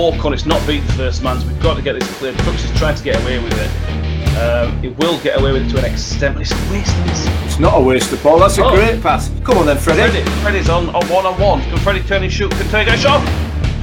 [0.00, 1.38] Hawk It's not beat the first man.
[1.38, 2.34] So we've got to get this cleared.
[2.38, 3.70] Crooks is trying to get away with it.
[4.38, 6.94] Um, he will get away with it to an extent, but it's a waste.
[7.44, 8.38] It's not a waste of ball.
[8.38, 8.74] That's a oh.
[8.74, 9.30] great pass.
[9.44, 10.10] Come on then, Freddie.
[10.10, 11.60] Freddie Freddie's on, on one on one.
[11.64, 12.50] Can Freddie turn and shoot?
[12.52, 13.20] Can Freddie get a shot?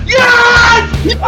[0.08, 0.90] Yes!
[1.04, 1.28] Unbelievable!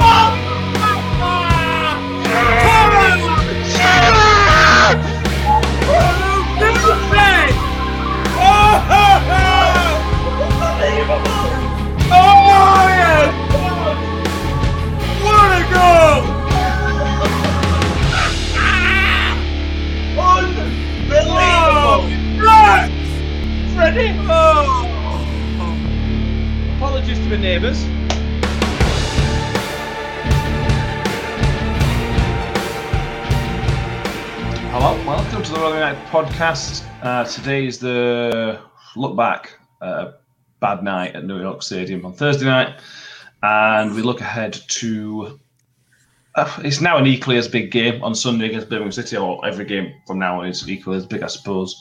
[0.00, 0.23] Oh,
[15.72, 16.22] Goal!
[20.20, 22.02] Unbelievable!
[22.38, 22.90] Right!
[23.74, 24.12] Freddie!
[24.28, 24.90] Oh.
[26.76, 27.82] Apologies to the neighbours.
[34.70, 36.84] Hello, welcome to the Rolling Night podcast.
[37.02, 38.60] Uh, today is the
[38.96, 39.58] look back.
[39.80, 40.12] Uh,
[40.60, 42.80] bad night at New York Stadium on Thursday night,
[43.42, 45.40] and we look ahead to.
[46.36, 49.64] Uh, it's now an equally as big game on Sunday against Birmingham City, or every
[49.64, 51.80] game from now on is equally as big, I suppose.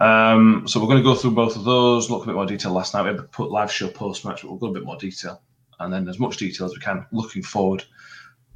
[0.00, 2.72] Um, so we're going to go through both of those, look a bit more detail
[2.72, 3.02] last night.
[3.02, 5.42] We had put live show post match, but we'll go a bit more detail,
[5.80, 7.06] and then as much detail as we can.
[7.12, 7.84] Looking forward,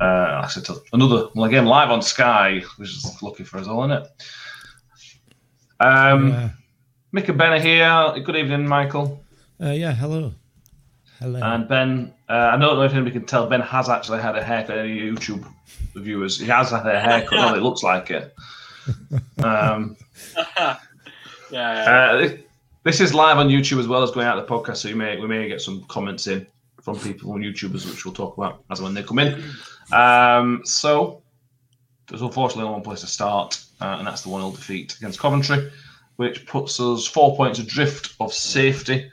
[0.00, 3.58] uh, like I said, to another well, again live on Sky, which is looking for
[3.58, 4.08] us all, isn't it?
[5.80, 6.50] Um, yeah.
[7.14, 8.22] Mick and Ben here.
[8.24, 9.22] Good evening, Michael.
[9.62, 10.32] Uh, yeah, hello.
[11.18, 11.40] Hello.
[11.42, 14.42] And Ben, uh, I don't know if anybody can tell, Ben has actually had a
[14.42, 14.78] haircut.
[14.78, 15.44] Any YouTube
[15.96, 17.32] viewers, he has had a haircut.
[17.32, 18.34] well, it looks like it.
[19.42, 19.96] Um,
[20.56, 20.76] yeah.
[21.50, 22.12] yeah.
[22.12, 22.36] Uh,
[22.84, 25.18] this is live on YouTube as well as going out the podcast, so you may
[25.18, 26.46] we may get some comments in
[26.80, 29.42] from people from YouTubers, which we'll talk about as when they come in.
[29.92, 31.20] Um, so
[32.08, 35.18] there's unfortunately only one place to start, uh, and that's the one 0 defeat against
[35.18, 35.70] Coventry,
[36.14, 39.10] which puts us four points adrift of safety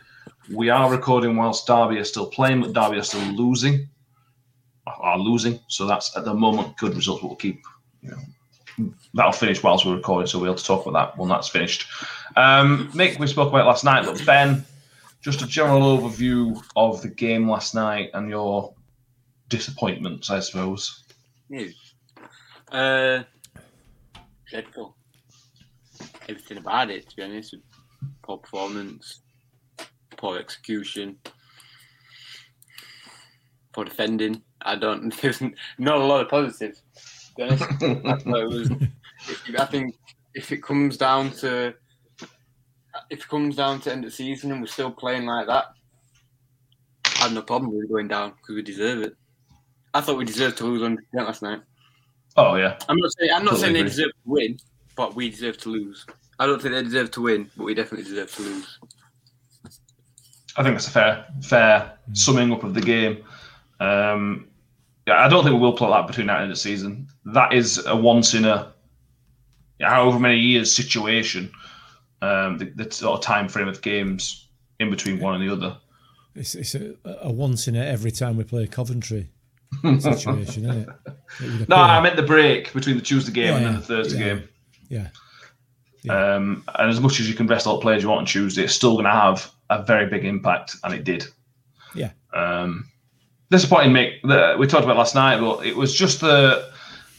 [0.54, 3.90] we are recording whilst Derby are still playing, but Derby are still losing.
[4.88, 7.24] Are losing, so that's at the moment good results.
[7.24, 7.64] We'll keep,
[8.02, 11.48] you know, that'll finish whilst we're recording, so we'll to talk about that when that's
[11.48, 11.88] finished.
[12.36, 14.64] Um, Mick, we spoke about last night, but Ben,
[15.22, 18.76] just a general overview of the game last night and your
[19.50, 21.04] disappointments, I suppose.
[21.50, 21.68] Yeah.
[22.72, 23.24] Uh,
[24.48, 24.96] dreadful.
[26.30, 27.56] Everything about it, to be honest.
[28.22, 29.22] Poor performance,
[30.26, 31.18] poor execution,
[33.74, 34.42] poor defending.
[34.62, 35.14] I don't.
[35.22, 35.42] There's
[35.78, 36.82] not a lot of positives.
[37.28, 38.72] To be honest, was,
[39.60, 39.96] I think
[40.34, 41.76] if it comes down to
[43.12, 45.66] if it comes down to end of season and we're still playing like that,
[47.20, 49.16] I have no problem with going down because we deserve it.
[49.94, 51.62] I thought we deserved to lose on last night.
[52.36, 52.78] Oh yeah.
[52.90, 54.58] I'm not saying I'm not totally saying they deserve to win,
[54.96, 56.06] but we deserve to lose.
[56.40, 58.80] I don't think they deserve to win, but we definitely deserve to lose.
[60.58, 63.24] I think that's a fair fair summing up of the game.
[63.80, 64.48] Um,
[65.08, 67.08] yeah, I don't think we will play that between now and the season.
[67.26, 68.74] That is a once in a
[69.82, 71.52] however many years situation.
[72.22, 74.48] Um, the, the, sort of time frame of games
[74.80, 75.78] in between one and the other.
[76.34, 79.30] It's, it's a, a once in a every time we play Coventry
[80.00, 81.70] situation, isn't it?
[81.70, 84.26] no, I meant the break between the Tuesday game yeah, and then the Thursday yeah,
[84.26, 84.50] game.
[84.90, 85.08] Yeah.
[86.04, 86.36] yeah.
[86.36, 88.64] Um, and as much as you can rest all the players you want on Tuesday,
[88.64, 91.26] it's still going to have a very big impact, and it did.
[91.94, 92.12] Yeah.
[92.34, 92.90] Um,
[93.50, 94.22] disappointing, Mick.
[94.24, 96.70] That we talked about last night, but it was just the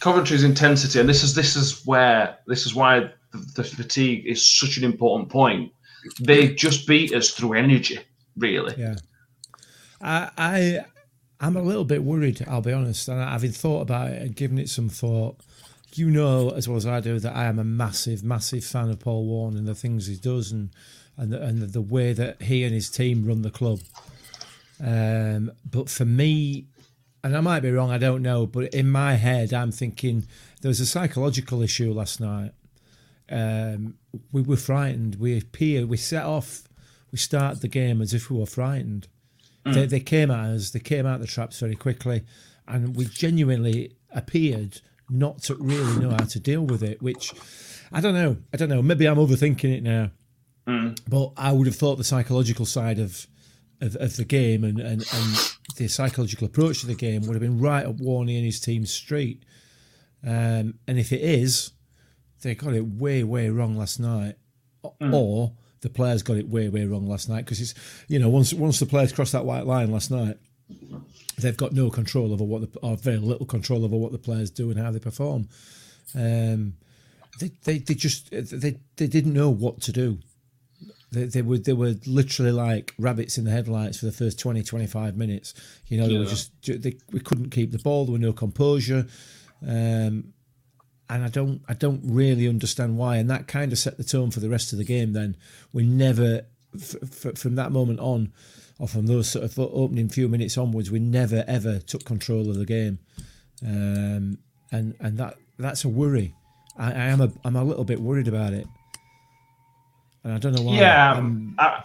[0.00, 4.46] Coventry's intensity, and this is this is where this is why the, the fatigue is
[4.46, 5.72] such an important point.
[6.20, 7.98] They just beat us through energy,
[8.36, 8.74] really.
[8.78, 8.96] Yeah.
[10.00, 10.84] I, I
[11.40, 12.44] I'm a little bit worried.
[12.48, 15.38] I'll be honest, and having thought about it and given it some thought.
[15.94, 19.00] You know as well as I do that I am a massive, massive fan of
[19.00, 20.68] Paul Warne and the things he does, and
[21.16, 23.80] and the, and the way that he and his team run the club.
[24.84, 26.66] Um, but for me,
[27.24, 30.26] and I might be wrong, I don't know, but in my head, I'm thinking
[30.60, 32.52] there was a psychological issue last night.
[33.30, 33.94] Um,
[34.32, 35.16] we were frightened.
[35.16, 36.62] We appeared, we set off,
[37.10, 39.08] we started the game as if we were frightened.
[39.64, 39.74] Mm.
[39.74, 42.22] They, they came at us, they came out the traps very quickly,
[42.68, 47.32] and we genuinely appeared not to really know how to deal with it, which
[47.92, 48.36] I don't know.
[48.52, 48.82] I don't know.
[48.82, 50.10] Maybe I'm overthinking it now.
[50.66, 50.98] Mm.
[51.08, 53.26] But I would have thought the psychological side of
[53.80, 57.42] of, of the game and, and, and the psychological approach to the game would have
[57.42, 59.42] been right up Warney and his team's street.
[60.26, 61.72] Um, and if it is,
[62.42, 64.36] they got it way, way wrong last night.
[65.00, 65.12] Mm.
[65.12, 67.74] Or the players got it way, way wrong last night because it's,
[68.08, 70.38] you know, once once the players crossed that white line last night,
[71.38, 74.50] they've got no control over what the, or very little control over what the players
[74.50, 75.48] do and how they perform.
[76.14, 76.74] Um,
[77.40, 80.18] they, they, they just they, they didn't know what to do
[81.12, 84.62] They, they were they were literally like rabbits in the headlights for the first 20,
[84.62, 85.54] 25 minutes.
[85.86, 86.50] You know, they were just
[86.82, 88.04] they, we couldn't keep the ball.
[88.04, 89.06] There were no composure,
[89.62, 90.32] um,
[91.08, 93.16] and I don't I don't really understand why.
[93.16, 95.12] And that kind of set the tone for the rest of the game.
[95.12, 95.36] Then
[95.72, 96.42] we never
[96.74, 98.32] f- f- from that moment on,
[98.78, 102.56] or from those sort of opening few minutes onwards, we never ever took control of
[102.56, 102.98] the game,
[103.64, 104.38] um,
[104.72, 106.34] and and that that's a worry.
[106.76, 108.66] I, I am a I'm a little bit worried about it,
[110.26, 110.76] and I don't know why.
[110.76, 111.84] Yeah, I'm- I,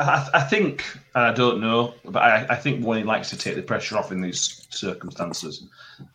[0.00, 0.84] I, I think
[1.14, 4.20] I don't know, but I, I think Wayne likes to take the pressure off in
[4.20, 5.64] these circumstances.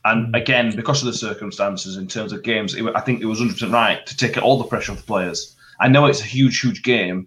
[0.05, 3.39] And again, because of the circumstances in terms of games, it, I think it was
[3.39, 5.55] 100% right to take all the pressure off the players.
[5.79, 7.25] I know it's a huge, huge game,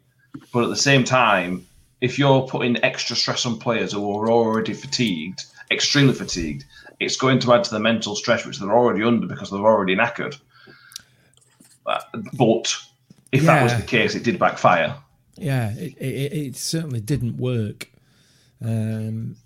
[0.53, 1.67] but at the same time,
[2.03, 5.43] if you're putting extra stress on players who are already fatigued,
[5.73, 6.65] extremely fatigued,
[7.01, 9.97] it's going to add to the mental stress which they're already under because they're already
[9.97, 10.37] knackered.
[11.87, 12.01] Uh,
[12.35, 12.77] But
[13.35, 14.97] if that was the case, it did backfire.
[15.37, 17.91] yeah, it, it, it certainly didn't work.
[18.65, 19.37] Um,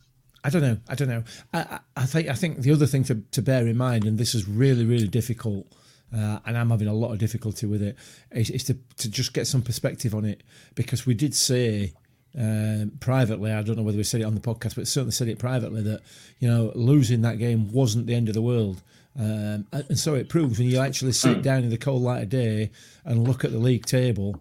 [0.44, 0.78] I don't know.
[0.88, 1.24] I don't know.
[1.52, 4.18] I, I, I think I think the other thing to, to bear in mind, and
[4.18, 5.66] this is really really difficult,
[6.14, 7.96] uh, and I'm having a lot of difficulty with it,
[8.30, 10.42] is, is to to just get some perspective on it
[10.74, 11.92] because we did say.
[12.38, 15.28] Um, privately, I don't know whether we said it on the podcast, but certainly said
[15.28, 16.02] it privately that
[16.38, 18.82] you know losing that game wasn't the end of the world,
[19.18, 22.22] um, and, and so it proves when you actually sit down in the cold light
[22.22, 22.70] of day
[23.04, 24.40] and look at the league table.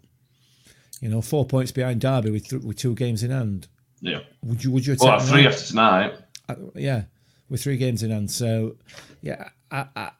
[1.01, 3.67] You know, four points behind Derby with th- with two games in hand.
[4.01, 4.19] Yeah.
[4.43, 5.53] Would you would you Well, three that?
[5.53, 6.13] after tonight.
[6.49, 7.03] Uh, yeah,
[7.49, 8.31] with three games in hand.
[8.31, 8.77] So,
[9.21, 10.11] yeah, I, I,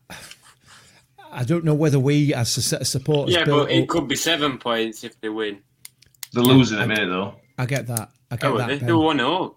[1.32, 3.34] I don't know whether we as a set of supporters.
[3.36, 5.60] Yeah, but it up- could be seven points if they win.
[6.34, 7.36] They're losing in a minute though.
[7.58, 8.12] I get that.
[8.30, 8.68] I get Oh, that.
[8.68, 8.88] they, Ben.
[8.88, 9.56] they were one oh.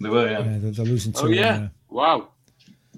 [0.00, 0.38] They were, yeah.
[0.40, 1.26] Yeah, they're, they're losing two.
[1.26, 1.58] Oh yeah.
[1.58, 1.70] now.
[1.88, 2.28] Wow.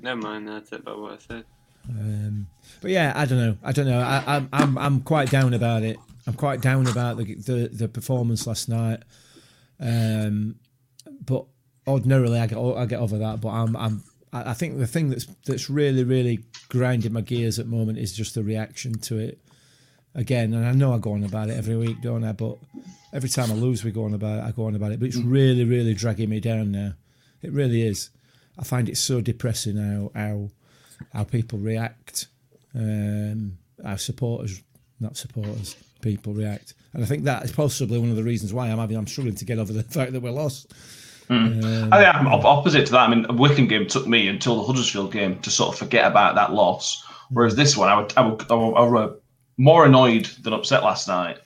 [0.04, 0.46] Never mind.
[0.46, 1.44] That's about what I said.
[1.88, 2.46] Um,
[2.82, 3.56] but yeah, I don't know.
[3.64, 4.00] I don't know.
[4.00, 5.96] I, I'm I'm I'm quite down about it.
[6.26, 9.00] I'm quite down about the the, the performance last night.
[9.80, 10.56] Um,
[11.24, 11.46] but
[11.86, 13.40] ordinarily, I get I get over that.
[13.40, 17.58] But I'm I'm I I think the thing that's that's really really grinding my gears
[17.58, 19.38] at the moment is just the reaction to it.
[20.14, 22.32] Again, and I know I go on about it every week, don't I?
[22.32, 22.58] But
[23.14, 24.44] every time I lose, we go on about it.
[24.44, 25.00] I go on about it.
[25.00, 26.92] But it's really really dragging me down now.
[27.40, 28.10] It really is.
[28.58, 30.50] I find it so depressing how how
[31.12, 32.28] how people react,
[32.74, 34.62] um, how supporters,
[35.00, 38.68] not supporters, people react, and I think that is possibly one of the reasons why
[38.68, 40.72] I'm having I'm struggling to get over the fact that we're lost.
[41.30, 43.08] Um, I think I'm op- opposite to that.
[43.08, 46.06] I mean, a Wycombe game took me until the Huddersfield game to sort of forget
[46.06, 47.02] about that loss.
[47.30, 49.16] Whereas this one, I would, I would, I would, I were
[49.56, 51.38] more annoyed than upset last night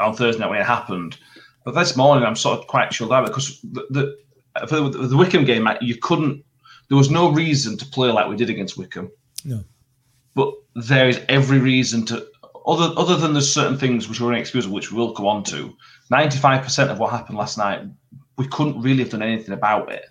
[0.00, 1.18] on Thursday night when it happened.
[1.64, 5.16] But this morning, I'm sort of quite chilled out because the, the for the, the
[5.16, 6.44] Wycombe game, you couldn't.
[6.88, 9.10] There was no reason to play like we did against Wycombe.
[9.44, 9.64] No.
[10.34, 12.26] But there is every reason to,
[12.66, 15.74] other other than there's certain things which were inexcusable, which we will go on to.
[16.10, 17.82] Ninety-five percent of what happened last night,
[18.36, 20.04] we couldn't really have done anything about it.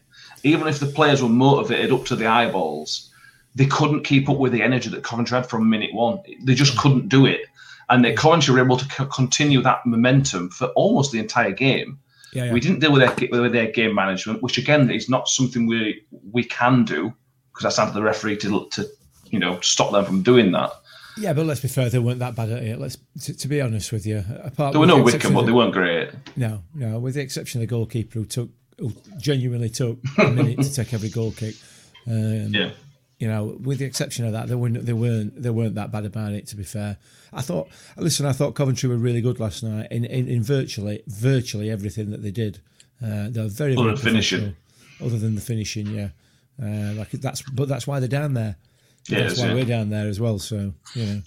[0.43, 3.11] Even if the players were motivated up to the eyeballs,
[3.55, 6.19] they couldn't keep up with the energy that Coventry had from minute one.
[6.43, 7.41] They just couldn't do it,
[7.89, 11.99] and Coventry were able to co- continue that momentum for almost the entire game.
[12.35, 12.53] Yeah, yeah.
[12.53, 16.03] We didn't deal with their with their game management, which again is not something we
[16.31, 17.13] we can do
[17.51, 18.85] because that's down to the referee to to
[19.31, 20.71] you know stop them from doing that.
[21.17, 22.77] yeah, but let's be fair, they weren't that bad at it.
[22.79, 24.23] Let's to, to be honest with you.
[24.43, 26.09] Apart There were no the Wycombe, but they weren't great.
[26.35, 30.61] No, no, with the exception of the goalkeeper who took who genuinely took a minute
[30.61, 31.55] to take every goal kick.
[32.07, 32.71] Um, Yeah.
[33.19, 36.05] You know, with the exception of that, they weren't they weren't they weren't that bad
[36.05, 36.47] about it.
[36.47, 36.97] To be fair,
[37.31, 37.69] I thought.
[37.97, 42.11] Listen, I thought Coventry were really good last night in in, in virtually virtually everything
[42.11, 42.59] that they did.
[43.03, 44.55] Uh, they were very Other very finishing.
[45.01, 46.09] Other than the finishing, yeah.
[46.61, 48.55] Uh, like that's but that's why they're down there.
[49.07, 49.53] Yeah, that's why yeah.
[49.53, 50.39] we're down there as well.
[50.39, 51.21] So you know,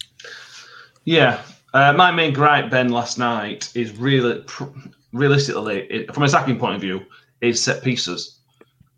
[1.05, 1.43] Yeah.
[1.75, 4.65] Uh, my main gripe, Ben, last night is really, pr-
[5.13, 7.03] realistically, it, from a attacking point of view,
[7.41, 8.39] is set pieces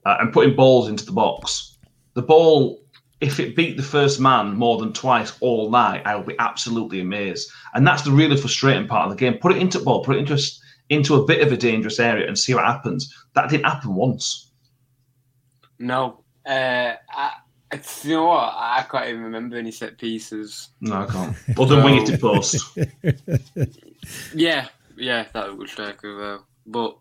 [0.07, 1.77] uh, and putting balls into the box.
[2.15, 2.83] The ball,
[3.21, 7.01] if it beat the first man more than twice all night, I will be absolutely
[7.01, 7.51] amazed.
[7.75, 9.39] And that's the really frustrating part of the game.
[9.39, 10.39] Put it into ball, put it into a,
[10.89, 13.15] into a bit of a dangerous area and see what happens.
[13.35, 14.51] That didn't happen once.
[15.79, 16.25] No.
[16.47, 17.33] Uh, I,
[17.73, 18.55] it's, you know what?
[18.57, 20.71] I can't even remember any set pieces.
[20.81, 21.37] No, I can't.
[21.59, 22.79] Other than wing it to post.
[24.35, 26.47] Yeah, yeah, that would strike as well.
[26.67, 26.97] But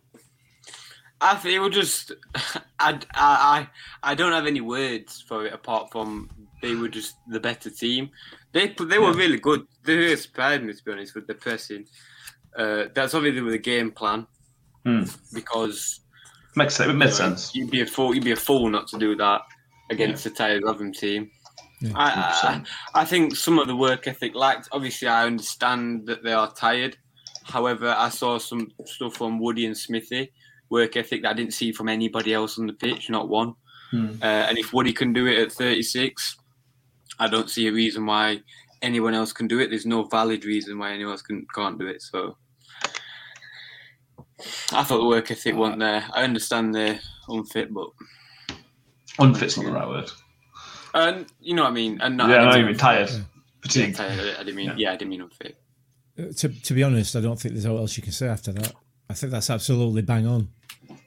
[1.22, 2.12] I think it was just
[2.80, 3.68] I, I I
[4.04, 6.30] I don't have any words for it apart from
[6.62, 8.10] they were just the better team.
[8.54, 9.18] They they were Yeah.
[9.18, 9.66] really good.
[9.84, 11.86] They really surprised me to be honest with the pressing.
[12.58, 14.26] Uh, that's obviously with the game plan
[14.86, 15.04] Hmm.
[15.34, 16.02] because
[16.56, 16.90] Makes sense.
[16.90, 17.56] It makes you know, sense.
[17.56, 18.16] You'd be a fool.
[18.16, 19.42] You'd be a fool not to do that
[19.92, 21.30] against a tired Rotherham team.
[21.82, 22.64] Yeah, I,
[22.96, 24.68] I I think some of the work ethic lacked.
[24.72, 26.98] Obviously, I understand that they are tired.
[27.44, 30.32] However, I saw some stuff from Woody and Smithy,
[30.70, 33.56] work ethic that I didn't see from anybody else on the pitch, not one.
[33.92, 34.12] Hmm.
[34.22, 36.38] Uh, and if Woody can do it at 36,
[37.20, 38.42] I don't see a reason why
[38.82, 39.70] anyone else can do it.
[39.70, 42.02] There's no valid reason why anyone else can, can't do it.
[42.02, 42.38] So
[44.72, 46.06] I thought the work ethic wasn't there.
[46.14, 47.90] I understand they're unfit, but
[49.20, 50.10] Unfit's not the right word.
[50.94, 52.00] and you know what I mean.
[52.02, 53.26] And not, yeah, I I know didn't you mean mean tired, unfit.
[53.64, 54.00] fatigued.
[54.00, 54.74] I didn't mean.
[54.78, 54.92] Yeah.
[54.94, 55.58] I didn't mean unfit.
[56.18, 58.54] Uh, To, to be honest, I don't think there's what else you can say after
[58.54, 58.74] that.
[59.10, 60.50] I think that's absolutely bang on.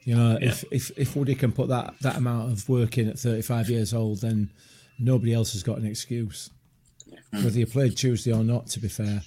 [0.05, 3.19] You know, if, if if Woody can put that, that amount of work in at
[3.19, 4.51] 35 years old, then
[4.99, 6.51] nobody else has got an excuse.
[7.31, 9.23] Whether you played Tuesday or not, to be fair,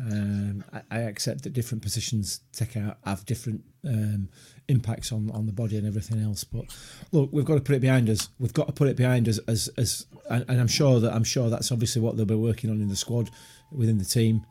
[0.00, 4.28] um, I, I accept that different positions take out have different um,
[4.68, 6.44] impacts on, on the body and everything else.
[6.44, 6.66] But
[7.10, 8.28] look, we've got to put it behind us.
[8.38, 11.24] We've got to put it behind us as as, and, and I'm sure that I'm
[11.24, 13.30] sure that's obviously what they'll be working on in the squad
[13.72, 14.44] within the team.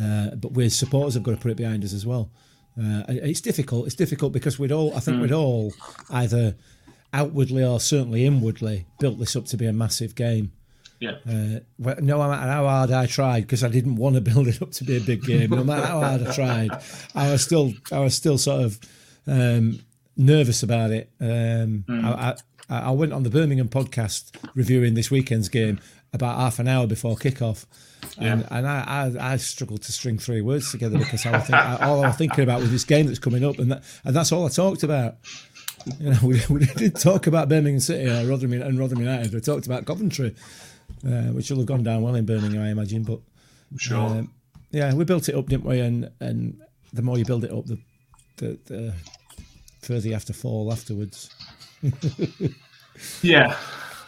[0.00, 2.30] Uh, but we as supporters have got to put it behind us as well.
[2.78, 3.86] Uh, it's difficult.
[3.86, 5.72] It's difficult because we'd all, I think, we'd all
[6.10, 6.56] either
[7.12, 10.52] outwardly or certainly inwardly built this up to be a massive game.
[10.98, 11.16] Yeah.
[11.28, 11.60] Uh,
[12.00, 14.84] no matter how hard I tried, because I didn't want to build it up to
[14.84, 15.50] be a big game.
[15.50, 16.70] No matter how hard I tried,
[17.14, 18.78] I was still, I was still sort of
[19.26, 19.80] um,
[20.16, 21.10] nervous about it.
[21.20, 22.36] Um, I,
[22.70, 25.80] I, I went on the Birmingham podcast reviewing this weekend's game
[26.12, 27.64] about half an hour before kickoff,
[28.18, 31.56] and, and I, I, I struggled to string three words together because I was think,
[31.82, 34.32] all I was thinking about was this game that's coming up, and that, and that's
[34.32, 35.16] all I talked about.
[35.98, 39.32] You know, we, we did talk about Birmingham City or Rotherham and Rotherham United.
[39.32, 40.34] We talked about Coventry,
[41.06, 43.02] uh, which will have gone down well in Birmingham, I imagine.
[43.04, 43.20] But
[43.78, 43.98] Sure.
[43.98, 44.32] um,
[44.70, 45.80] yeah, we built it up, didn't we?
[45.80, 46.60] And and
[46.92, 47.78] the more you build it up, the
[48.36, 48.94] the, the
[49.80, 51.30] further you have to fall afterwards.
[53.22, 53.56] Yeah,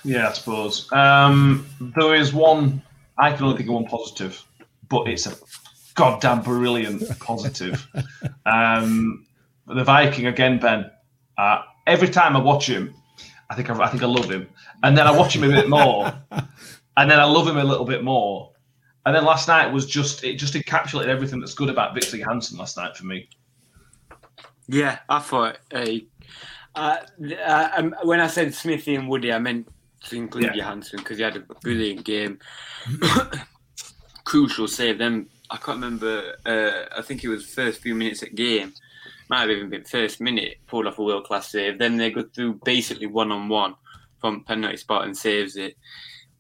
[0.05, 0.91] yeah, I suppose.
[0.93, 2.83] Um, there is one.
[3.19, 4.45] I can only think of one positive,
[4.89, 5.37] but it's a
[5.95, 7.87] goddamn brilliant positive.
[8.47, 9.27] um,
[9.67, 10.91] the Viking again, Ben.
[11.39, 12.95] Uh, every time I watch him,
[13.51, 14.49] I think I, I think I love him,
[14.83, 16.13] and then I watch him a bit more,
[16.97, 18.53] and then I love him a little bit more,
[19.07, 22.59] and then last night was just it just encapsulated everything that's good about Viktor Johansson
[22.59, 23.29] last night for me.
[24.67, 25.59] Yeah, I thought.
[25.73, 25.87] Uh,
[26.75, 26.97] uh,
[27.47, 29.69] uh, um, when I said Smithy and Woody, I meant
[30.09, 30.55] to include Yeah.
[30.57, 32.39] Johansson because he had a brilliant game.
[34.25, 34.99] Crucial save.
[34.99, 36.37] Then I can't remember.
[36.47, 38.73] Uh, I think it was first few minutes at game.
[39.29, 40.59] Might have even been first minute.
[40.67, 41.79] Pulled off a world class save.
[41.79, 43.75] Then they go through basically one on one
[44.21, 45.77] from penalty spot and saves it.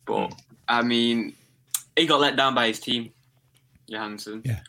[0.07, 0.33] But
[0.69, 1.35] I mean,
[1.97, 3.13] he got let down by his team,
[3.87, 4.61] Johansson Yeah,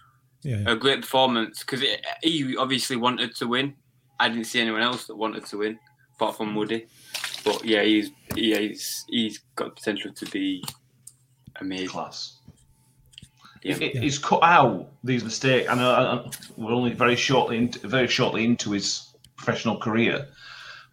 [0.43, 0.63] yeah.
[0.67, 1.83] a great performance because
[2.21, 3.75] he obviously wanted to win.
[4.19, 5.79] I didn't see anyone else that wanted to win,
[6.15, 6.87] apart from Woody.
[7.45, 10.63] But yeah, he's yeah, he's he's got potential to be
[11.61, 11.89] amazing.
[11.89, 12.39] Class.
[13.63, 13.77] Yeah.
[13.79, 15.69] It- He's cut out these mistakes.
[15.69, 20.27] I know I- we're only very shortly, into, very shortly into his professional career,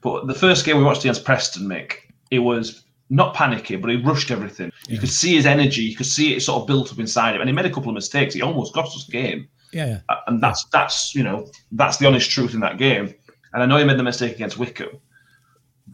[0.00, 1.94] but the first game we watched against Preston, Mick,
[2.30, 4.72] it was not panicky, but he rushed everything.
[4.88, 7.42] You could see his energy, you could see it sort of built up inside him,
[7.42, 8.34] and he made a couple of mistakes.
[8.34, 10.00] He almost cost us the game, Yeah, yeah.
[10.08, 13.14] Uh, and that's that's you know that's the honest truth in that game.
[13.52, 14.98] And I know he made the mistake against Wycombe,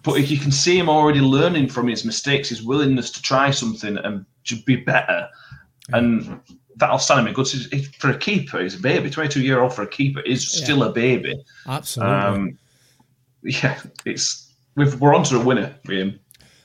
[0.04, 3.50] but if you can see him already learning from his mistakes, his willingness to try
[3.50, 5.28] something and to be better,
[5.92, 6.40] and
[6.76, 7.48] that'll stand him in good.
[7.98, 9.10] For a keeper, he's a baby.
[9.10, 10.64] Twenty-two year old for a keeper is Yeah.
[10.64, 11.42] still a baby.
[11.66, 12.14] Absolutely.
[12.14, 12.58] Um,
[13.42, 16.20] yeah, it's we've, we're onto a winner for him.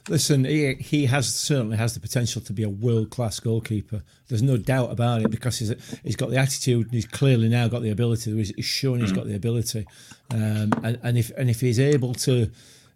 [0.10, 4.04] Listen, he, he has certainly has the potential to be a world class goalkeeper.
[4.28, 5.74] There's no doubt about it because he's
[6.04, 6.88] he's got the attitude.
[6.88, 8.36] and He's clearly now got the ability.
[8.36, 9.86] He's, he's shown he's got the ability,
[10.32, 12.52] um, and, and if and if he's able to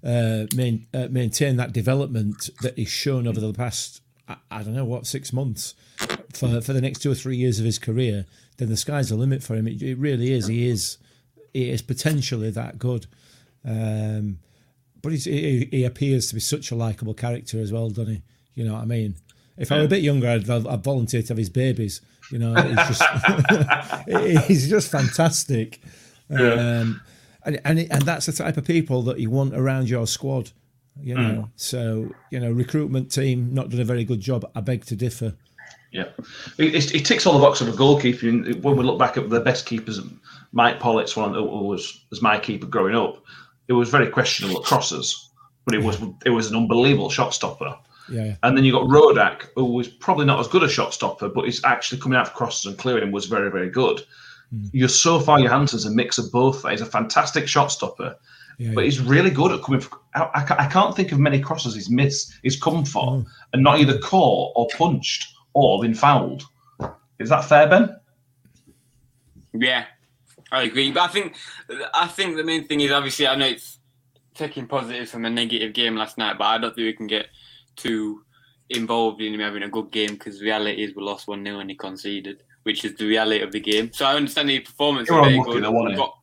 [0.08, 4.74] uh, main, uh, maintain that development that he's shown over the past, I, I don't
[4.74, 5.76] know what six months,
[6.34, 8.26] for for the next two or three years of his career,
[8.58, 9.68] then the sky's the limit for him.
[9.68, 10.48] It, it really is.
[10.48, 10.98] He is
[11.54, 13.08] he is potentially that good.
[13.66, 14.40] Um,
[15.02, 18.22] but he's, he, he appears to be such a likable character as well, doesn't he?
[18.56, 19.16] You know what I mean?
[19.58, 22.02] If I were a bit younger, I'd, I'd volunteer to have his babies.
[22.32, 25.82] You know, he's just he's just fantastic,
[26.30, 27.02] um,
[27.48, 30.52] and and and that's the type of people that you want around your squad.
[31.02, 31.18] You mm.
[31.18, 34.50] know, so you know, recruitment team not done a very good job.
[34.56, 35.34] I beg to differ.
[35.92, 36.10] Yeah,
[36.58, 38.28] it, he ticks all the boxes of a goalkeeper.
[38.28, 40.00] When we look back at the best keepers,
[40.52, 43.24] Mike Pollitt's one who was was my keeper growing up.
[43.68, 45.30] It was very questionable at crosses,
[45.66, 47.78] but it was it was an unbelievable shot stopper.
[48.10, 48.36] Yeah.
[48.44, 51.46] And then you got Rodak, who was probably not as good a shot stopper, but
[51.46, 54.02] he's actually coming out for crosses and clearing him was very, very good.
[54.72, 56.68] You're so far Johansson's a mix of both.
[56.70, 58.16] He's a fantastic shot stopper,
[58.58, 59.82] Yeah, but he's really good at coming.
[59.82, 63.26] For, I, I, can't think of many crosses he's missed, he's come for, Mm.
[63.54, 66.44] and not either caught or punched or been fouled.
[67.20, 67.96] Is that fair, Ben?
[69.54, 69.86] Yeah,
[70.52, 71.36] I agree, but I think
[71.94, 73.80] I think the main thing is obviously I know it's
[74.34, 77.28] taking positives from a negative game last night, but I don't think we can get
[77.76, 78.24] too
[78.70, 81.70] involved in him having a good game because reality is we lost one 0 and
[81.70, 83.92] he conceded, which is the reality of the game.
[83.94, 85.10] So I understand the performance.
[85.10, 85.64] Very unlucky good.
[85.64, 86.02] though, weren't We've they?
[86.04, 86.14] got-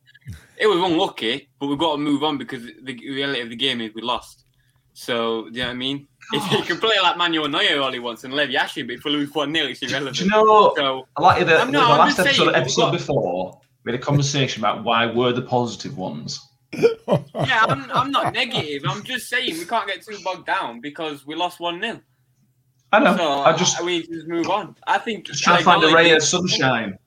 [0.57, 3.81] it was unlucky, but we've got to move on because the reality of the game
[3.81, 4.45] is we lost.
[4.93, 6.07] So, do you know what I mean?
[6.31, 9.03] If you can play like Manuel Neuer all he wants and Lev Yashin, but if
[9.03, 10.15] we lose 1 0, it's irrelevant.
[10.17, 10.73] Do you know?
[10.77, 13.61] So, I like the, I'm not- the I'm last episode, saying, episode got- before.
[13.83, 16.39] We had a conversation about why we're the positive ones.
[16.71, 18.83] yeah, I'm, I'm not negative.
[18.87, 21.99] I'm just saying we can't get too bogged down because we lost 1 0.
[22.91, 23.17] I know.
[23.17, 24.75] So, I just we need to just move on.
[24.87, 25.25] I think.
[25.25, 26.97] just trying to find a ray of sunshine.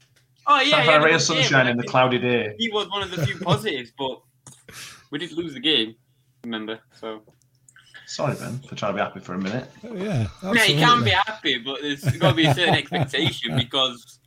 [0.47, 0.71] Oh, yeah.
[0.71, 2.55] Trying to he find a ray of sunshine and in the cloudy day.
[2.59, 4.21] He was one of the few positives, but
[5.11, 5.95] we did lose the game,
[6.45, 6.81] remember?
[7.01, 7.23] So.
[8.07, 9.71] Sorry, Ben, for trying to be happy for a minute.
[9.85, 13.55] Oh, yeah, Yeah, you can be happy, but there's got to be a certain expectation
[13.55, 14.19] because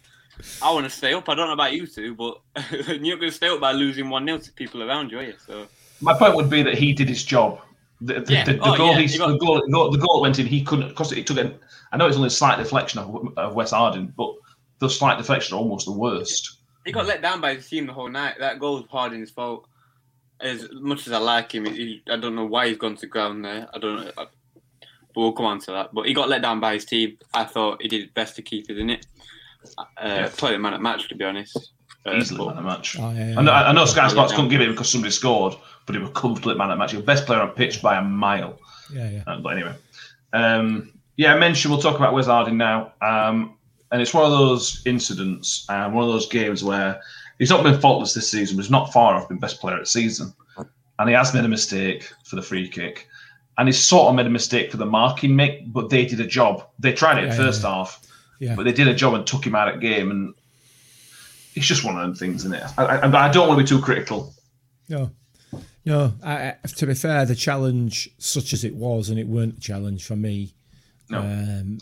[0.62, 1.28] I want to stay up.
[1.30, 2.42] I don't know about you two, but
[2.72, 5.34] you're going to stay up by losing 1 0 to people around you, are you?
[5.46, 5.66] So,
[6.00, 7.60] My point would be that he did his job.
[8.02, 8.44] The, the, Yeah.
[8.46, 10.40] the, the Oh, goal, yeah, he, he got- the, goal, the goal, the goal went
[10.40, 11.54] in, he couldn't because it took a.
[11.92, 14.34] I know it's only a slight deflection of, of Wes Harding, but
[14.80, 16.58] the slight deflection almost the worst.
[16.86, 18.36] he got let down by his team the whole night.
[18.40, 19.68] That goal was hard in his fault.
[20.40, 23.46] As much as I like him, he, I don't know why he's gone to ground
[23.46, 23.68] there.
[23.74, 24.12] I don't know.
[24.16, 24.32] But
[25.16, 25.94] we'll come on to that.
[25.94, 27.18] But he got let down by his team.
[27.34, 29.06] I thought he did his best to keep it in it.
[29.78, 30.28] Uh, Yeah.
[30.30, 31.74] The man at match, to be honest.
[32.06, 32.98] Uh, Easily but- man of the match.
[33.00, 33.40] Oh, yeah, yeah.
[33.40, 35.54] I know, I know Sky Sports couldn't give it because somebody scored,
[35.86, 36.92] but he was comfortably man of the match.
[36.92, 38.60] He was best player on pitch by a mile.
[38.94, 39.24] yeah, yeah.
[39.28, 39.74] Uh, but anyway,
[40.34, 43.56] um, yeah, I mentioned we'll talk about Wes Harding now, um,
[43.92, 47.00] and it's one of those incidents and one of those games where
[47.38, 49.82] he's not been faultless this season, but he's not far off being best player of
[49.82, 50.34] the season,
[50.98, 53.08] and he has made a mistake for the free kick,
[53.60, 56.26] and he's sort of made a mistake for the marking make, but they did a
[56.26, 56.66] job.
[56.80, 57.70] They tried it Yeah, in first yeah.
[57.76, 58.02] half,
[58.40, 58.56] Yeah.
[58.56, 60.34] but they did a job and took him out of game, and
[61.56, 62.64] it's just one of them things, isn't it?
[62.78, 64.34] I, I, I don't want to be too critical.
[64.90, 65.12] No,
[65.86, 66.14] no.
[66.24, 70.06] I, to be fair, the challenge, such as it was, and it weren't a challenge
[70.06, 70.54] for me.
[71.10, 71.20] No.
[71.20, 71.80] Um,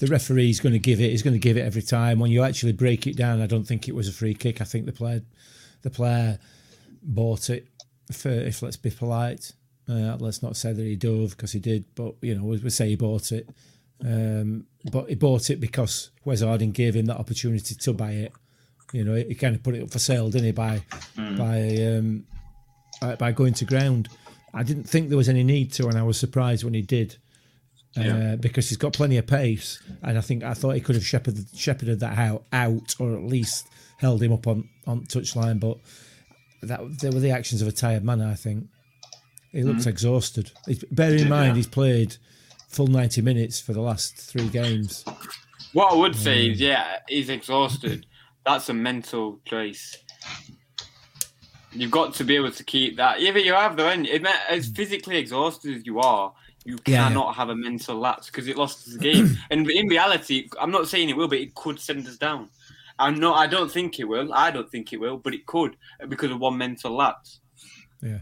[0.00, 1.10] the referee's going to give it.
[1.10, 2.18] He's going to give it every time.
[2.18, 4.60] When you actually break it down, I don't think it was a free kick.
[4.60, 5.22] I think the player,
[5.82, 6.38] the player,
[7.02, 7.66] bought it.
[8.12, 9.52] For, if let's be polite,
[9.88, 12.70] uh, let's not say that he dove because he did, but you know we, we
[12.70, 13.48] say he bought it.
[14.04, 18.32] Um, but he bought it because Wes Harding gave him that opportunity to buy it.
[18.92, 20.52] You know, he kind of put it up for sale, didn't he?
[20.52, 20.82] By
[21.16, 22.24] by um,
[23.00, 24.08] by, by going to ground.
[24.54, 27.16] I didn't think there was any need to, and I was surprised when he did,
[27.98, 31.04] uh, because he's got plenty of pace, and I think I thought he could have
[31.04, 35.60] shepherded, shepherded that out, out, or at least held him up on on touchline.
[35.60, 35.78] But
[36.62, 38.22] that they were the actions of a tired man.
[38.22, 38.68] I think
[39.52, 40.50] he looks exhausted.
[40.66, 41.54] He's, bear in mind yeah.
[41.56, 42.16] he's played
[42.68, 45.04] full ninety minutes for the last three games.
[45.74, 48.06] What I would say is, yeah, he's exhausted.
[48.48, 49.98] That's a mental choice.
[51.70, 53.20] You've got to be able to keep that.
[53.20, 54.08] Either you have the end,
[54.48, 54.74] as mm.
[54.76, 56.32] physically exhausted as you are,
[56.64, 57.08] you Yeah.
[57.08, 59.36] cannot have a mental lapse because it lost the game.
[59.50, 62.48] and in reality, I'm not saying it will, but it could send us down.
[62.98, 63.36] I'm not.
[63.36, 64.32] I don't think it will.
[64.32, 65.76] I don't think it will, but it could
[66.08, 67.40] because of one mental lapse.
[68.00, 68.20] Yeah,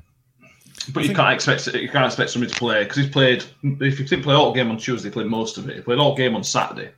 [0.93, 3.45] But you can't expect you can't expect somebody to play because he's played.
[3.63, 5.77] If he didn't play all game on Tuesday, he played most of it.
[5.77, 6.91] He played all game on Saturday.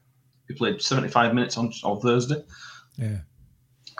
[0.48, 2.42] He played seventy five minutes on, on Thursday.
[2.98, 3.18] Yeah,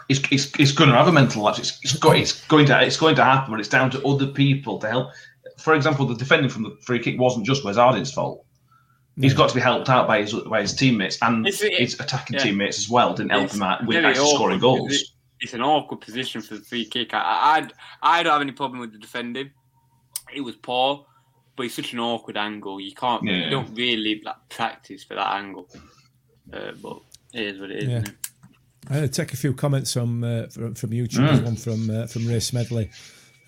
[0.08, 1.58] It's, he's, he's going to have a mental lapse.
[1.58, 4.26] It's, it's, go, it's going to it's going to happen, but it's down to other
[4.26, 5.10] people to help.
[5.58, 8.44] For example, the defending from the free kick wasn't just Wes Harding's fault.
[9.20, 12.36] He's got to be helped out by his by his teammates and it- his attacking
[12.36, 12.42] yeah.
[12.44, 13.14] teammates as well.
[13.14, 15.12] Didn't help It's him out with very actually scoring goals.
[15.40, 17.14] It's an awkward position for the free kick.
[17.14, 19.50] I, I, I'd- I don't have any problem with the defending.
[20.32, 21.04] It was poor,
[21.56, 22.80] but it's such an awkward angle.
[22.80, 23.44] You can't, Yeah.
[23.44, 25.68] you don't really like, practice for that angle.
[26.52, 27.00] Uh, but
[27.34, 27.88] it is what it is.
[27.88, 27.96] Yeah.
[27.96, 28.27] isn't it?
[28.88, 31.26] I'm going to take a few comments from uh, from, from YouTube.
[31.28, 32.90] There's One from uh, from Ray Smedley.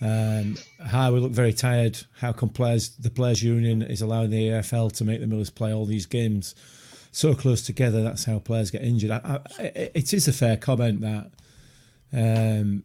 [0.02, 1.98] Um, how we look very tired.
[2.18, 5.72] How come players the players' union is allowing the EFL to make the Millers play
[5.72, 6.54] all these games
[7.12, 8.02] so close together?
[8.02, 9.10] That's how players get injured.
[9.10, 9.62] I, I,
[9.94, 11.30] it is a fair comment that,
[12.12, 12.84] um,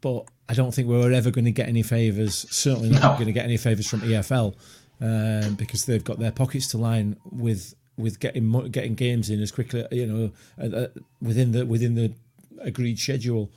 [0.00, 2.46] but I don't think we're ever going to get any favours.
[2.50, 3.12] Certainly not No.
[3.14, 4.54] going to get any favours from EFL
[5.00, 9.52] um, because they've got their pockets to line with with getting getting games in as
[9.52, 10.30] quickly you know
[10.60, 10.86] uh, uh,
[11.22, 12.12] within the within the
[12.60, 13.50] agreed schedule.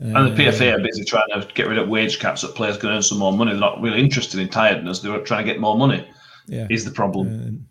[0.00, 2.90] And the PFA are busy trying to get rid of wage caps so players can
[2.90, 3.52] earn some more money.
[3.52, 4.98] They're not really interested in tiredness.
[4.98, 6.06] They're trying to get more money.
[6.46, 7.66] Yeah, Is the problem?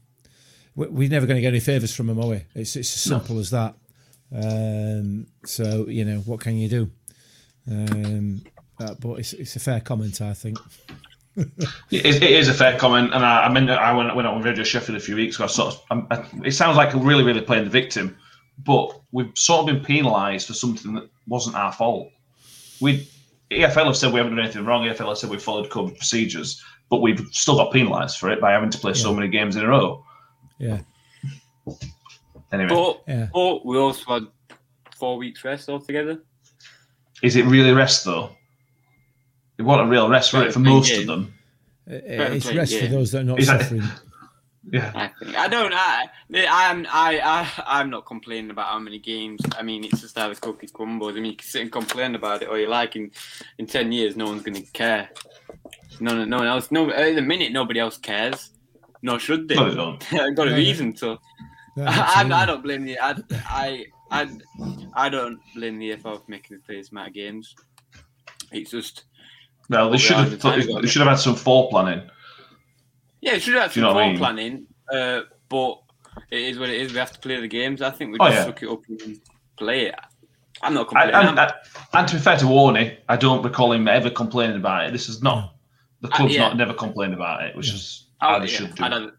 [0.76, 2.42] we- we're never going to get any favours from them, are we?
[2.56, 3.76] It's it's as simple as that.
[4.34, 6.92] Um, so you know what can you do?
[7.70, 8.42] Um,
[8.80, 10.58] uh, but it's it's a fair comment, I think.
[11.36, 14.36] It is, it is a fair comment, and I, I mean, I went, went out
[14.36, 15.46] on Radio Sheffield a few weeks ago.
[15.46, 18.16] I sort of, I'm, I, it sounds like I'm really, really playing the victim,
[18.60, 22.10] but we've sort of been penalised for something that wasn't our fault.
[22.82, 23.08] We
[23.52, 24.84] EFL have said we haven't done anything wrong.
[24.86, 28.52] EFL have said we've followed COVID procedures, but we've still got penalised for it by
[28.52, 30.04] having to play so many games in a row.
[30.60, 30.80] Yeah,
[32.52, 33.28] Anyway, But, Yeah.
[33.34, 34.24] but we also had
[34.96, 36.22] four weeks rest altogether.
[37.24, 38.36] is it really rest though?
[39.64, 40.52] It wasn't a real rest, right?
[40.52, 41.34] For most of them.
[41.90, 43.84] Uh, it's play rest for those that are not Is that- suffering.
[44.72, 44.92] Yeah.
[44.96, 45.74] I think I don't.
[45.74, 46.88] I, I'm.
[46.90, 47.64] I, I.
[47.82, 49.42] I'm not complaining about how many games.
[49.58, 51.12] I mean, it's just how the cookie crumbles.
[51.12, 52.96] I mean, you can sit and complain about it, or you like.
[52.96, 53.12] In
[53.58, 55.10] in ten years, no one's going to care.
[56.00, 56.72] No, no, no one else.
[56.72, 58.52] No, at the minute, nobody else cares.
[59.02, 59.56] Nor should they?
[59.56, 60.14] No, they don't.
[60.22, 61.20] I've got a No, reason to.
[61.76, 62.44] No, I, I.
[62.44, 62.98] I don't blame the.
[63.00, 63.16] I,
[63.50, 64.30] I, I,
[64.94, 67.54] I don't blame the EFL for making the players amount games.
[68.54, 69.04] It's just.
[69.70, 72.10] Well, they should we have in the they should have had some foreplanning.
[73.22, 74.68] Yeah, it should have Do you some know what I mean?
[74.92, 75.80] uh, but
[76.30, 76.92] it is what it is.
[76.92, 77.82] We have to play the games.
[77.82, 78.46] I think we Oh, just yeah.
[78.46, 79.20] suck it up and
[79.58, 79.96] play it.
[80.62, 81.16] I'm not complaining.
[81.16, 81.52] and, I'm- and,
[81.94, 84.92] and to be fair to Warney, I don't recall him ever complaining about it.
[84.92, 85.56] This is not
[86.02, 86.42] the Uh, club's yeah.
[86.42, 87.74] not never complained about it, which Yeah.
[87.76, 88.84] is I how would- they yeah, should do.
[88.84, 89.12] I'd have,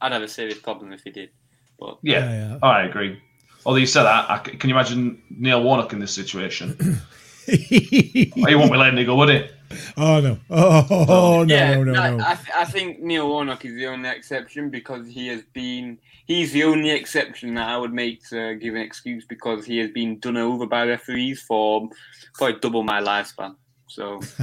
[0.00, 1.30] I'd have a serious problem if he did.
[1.78, 2.58] But Yeah, Yeah, yeah.
[2.62, 3.20] Oh, I agree.
[3.64, 6.76] Although you said that, I c can you imagine Neil Warnock in this situation?
[7.46, 9.48] he won't be letting it go, would he?
[9.96, 10.38] Oh no!
[10.50, 11.54] Oh, um, no!
[11.54, 11.84] yeah, no!
[11.84, 12.00] No!
[12.00, 12.24] I, no.
[12.24, 15.98] I, I think Neil Warnock is the only exception because he has been.
[16.26, 19.90] He's the only exception that I would make to give an excuse because he has
[19.90, 21.88] been done over by referees for
[22.34, 23.56] probably double my lifespan.
[23.88, 24.20] So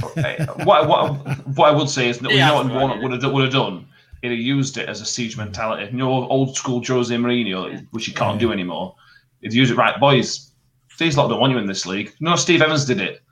[0.64, 3.22] what, what, what I would say is, that you Yeah, know what right, Warnock would
[3.22, 3.86] have, would have done?
[4.22, 5.90] He'd have used it as a siege mentality.
[5.90, 8.46] You know, old school Jose Mourinho, which he can't Yeah.
[8.48, 8.94] do anymore.
[9.40, 10.52] He'd use it right, boys.
[10.98, 12.12] These lot don't want you in this league.
[12.20, 13.22] No, Steve Evans did it.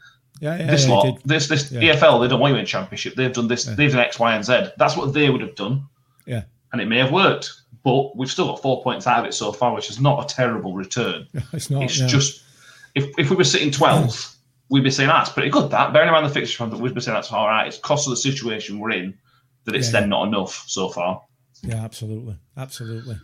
[0.41, 1.71] Yeah, yeah, this yeah, lot, this this.
[1.73, 3.15] EFL, they don't want you in Championship.
[3.15, 3.65] They've done this.
[3.65, 4.69] They've done X, Y, and Z.
[4.77, 5.87] That's what they would have done.
[6.27, 6.43] Yeah.
[6.73, 9.51] and it may have worked, but we've still got four points out of it so
[9.51, 11.27] far, which is not a terrible return.
[11.53, 11.83] It's not.
[11.85, 12.43] it's just
[12.95, 14.37] if if we were sitting twelfth,
[14.69, 15.71] we'd be saying ah, that's pretty good.
[15.71, 17.67] That bearing in mind the fixture front, we'd be saying that's all right.
[17.67, 19.17] It's cost of the situation we're in
[19.65, 21.23] that it's then not enough so far.
[21.63, 23.17] Yeah, absolutely, absolutely.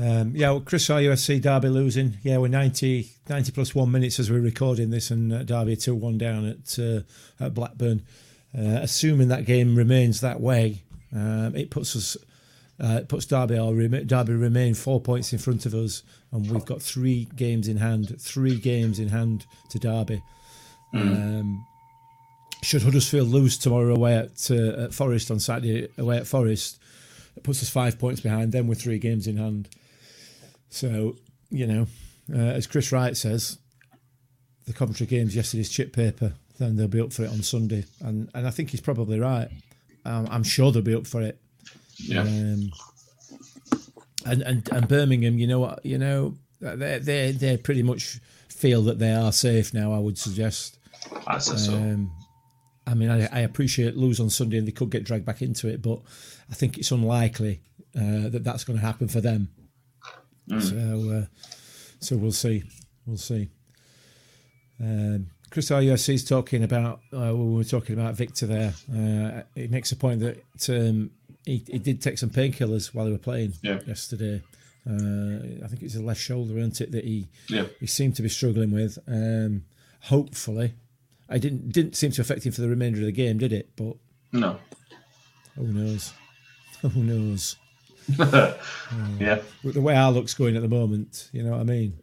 [0.00, 2.16] Um, yeah, well, Chris RUSC Derby losing.
[2.22, 5.94] Yeah, we're 90, 90 plus one minutes as we're recording this, and uh, Derby two
[5.94, 7.00] one down at uh,
[7.38, 8.02] at Blackburn.
[8.56, 10.82] Uh, assuming that game remains that way,
[11.14, 12.16] um, it puts us.
[12.82, 16.50] Uh, it puts Derby or rem- Derby remain four points in front of us, and
[16.50, 18.18] we've got three games in hand.
[18.18, 20.22] Three games in hand to Derby.
[20.94, 21.66] Um,
[22.62, 26.78] should Huddersfield lose tomorrow away at, uh, at Forest on Saturday away at Forest,
[27.36, 29.68] it puts us five points behind them with three games in hand.
[30.70, 31.16] So,
[31.50, 31.86] you know,
[32.32, 33.58] uh, as Chris Wright says,
[34.66, 37.84] the Coventry game's yesterday's chip paper, then they'll be up for it on Sunday.
[38.00, 39.48] And and I think he's probably right.
[40.04, 41.38] Um, I'm sure they'll be up for it.
[41.98, 42.70] Yeah, Um,
[44.24, 48.82] and, and and Birmingham, you know what, you know, they they they pretty much feel
[48.82, 49.92] that they are safe now.
[49.92, 50.78] I would suggest.
[51.26, 51.74] I say so.
[51.74, 52.12] Um,
[52.86, 55.68] I mean, I, I appreciate lose on Sunday and they could get dragged back into
[55.68, 56.00] it, but
[56.50, 57.60] I think it's unlikely
[57.96, 59.48] uh, that that's going to happen for them.
[60.58, 61.26] So, uh,
[62.00, 62.64] so we'll see.
[63.06, 63.48] We'll see.
[64.80, 67.00] Um, Chris RUSC is talking about.
[67.12, 68.74] Uh, we were talking about Viktor there.
[68.92, 71.10] Uh, he makes a point that um,
[71.44, 73.80] he, he did take some painkillers while he were playing Yeah.
[73.86, 74.42] yesterday.
[74.88, 78.22] Uh, I think it's the left shoulder, isn't it, that he yeah, he seemed to
[78.22, 78.98] be struggling with.
[79.06, 79.64] Um,
[80.02, 80.72] hopefully,
[81.28, 83.68] I didn't didn't seem to affect him for the remainder of the game, did it?
[83.76, 83.96] But
[84.32, 84.58] no,
[85.56, 86.12] who knows?
[86.80, 87.56] Who knows?
[89.18, 89.40] yeah.
[89.62, 91.98] With the way our luck's going at the moment, you know what I mean.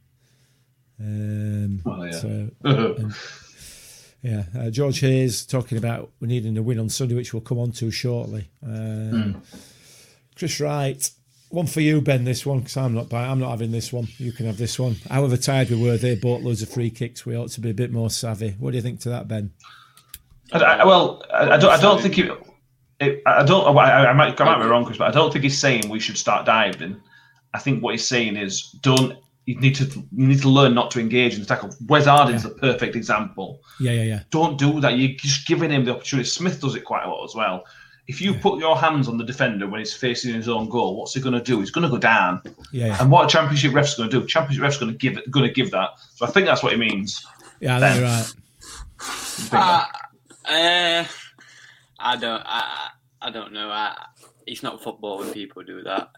[0.99, 2.11] Um, Well, yeah.
[2.11, 2.49] So
[4.21, 7.59] yeah, uh, George Hayes talking about we needing a win on Sunday, which we'll come
[7.59, 8.49] on to shortly.
[8.65, 9.41] Um,
[10.35, 11.09] Chris Wright,
[11.49, 12.23] one for you, Ben.
[12.23, 14.07] This one because I'm not buying, I'm not having this one.
[14.17, 14.95] You can have this one.
[15.09, 17.25] However tired we were, they bought loads of free kicks.
[17.25, 18.55] We ought to be a bit more savvy.
[18.59, 19.51] What do you think to that, Ben?
[20.51, 21.71] I, I, well, I, I don't.
[21.71, 22.46] I don't think it.
[22.99, 23.77] It I don't.
[23.77, 24.39] I, I might.
[24.39, 27.01] I might be wrong, Chris, but I don't think he's saying we should start diving.
[27.53, 29.17] I think what he's saying is don't.
[29.45, 29.85] You need to.
[29.85, 31.69] You need to learn not to engage in the tackle.
[31.87, 33.61] Wes Harding's the perfect example.
[33.79, 34.19] Yeah, yeah, yeah.
[34.29, 34.97] Don't do that.
[34.97, 36.27] You're just giving him the opportunity.
[36.27, 37.63] Smith does it quite a lot as well.
[38.07, 41.13] If you put your hands on the defender when he's facing his own goal, what's
[41.13, 41.59] he going to do?
[41.59, 42.41] He's going to go down.
[42.71, 42.97] Yeah, yeah.
[43.01, 44.25] And what a championship ref's going to do?
[44.25, 45.29] Championship ref's going to give it.
[45.29, 45.91] Going to give that.
[46.15, 47.25] So I think that's what he means.
[47.59, 48.33] Yeah, I think you're right.
[49.51, 49.87] I
[50.47, 51.05] Uh, uh,
[51.99, 52.43] I don't.
[52.45, 52.89] I,
[53.21, 53.69] I don't know.
[53.69, 53.95] I,
[54.45, 56.09] it's not football when people do that.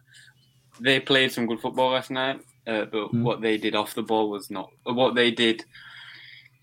[0.82, 3.24] They played some good football last night, uh, but Hmm.
[3.24, 4.70] what they did off the ball was not.
[4.84, 5.64] What they did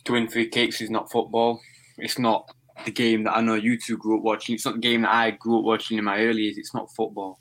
[0.04, 1.60] to win free kicks is not football.
[1.98, 2.50] It's not
[2.84, 4.54] the game that I know you two grew up watching.
[4.54, 6.58] It's not the game that I grew up watching in my early years.
[6.58, 7.38] It's not football.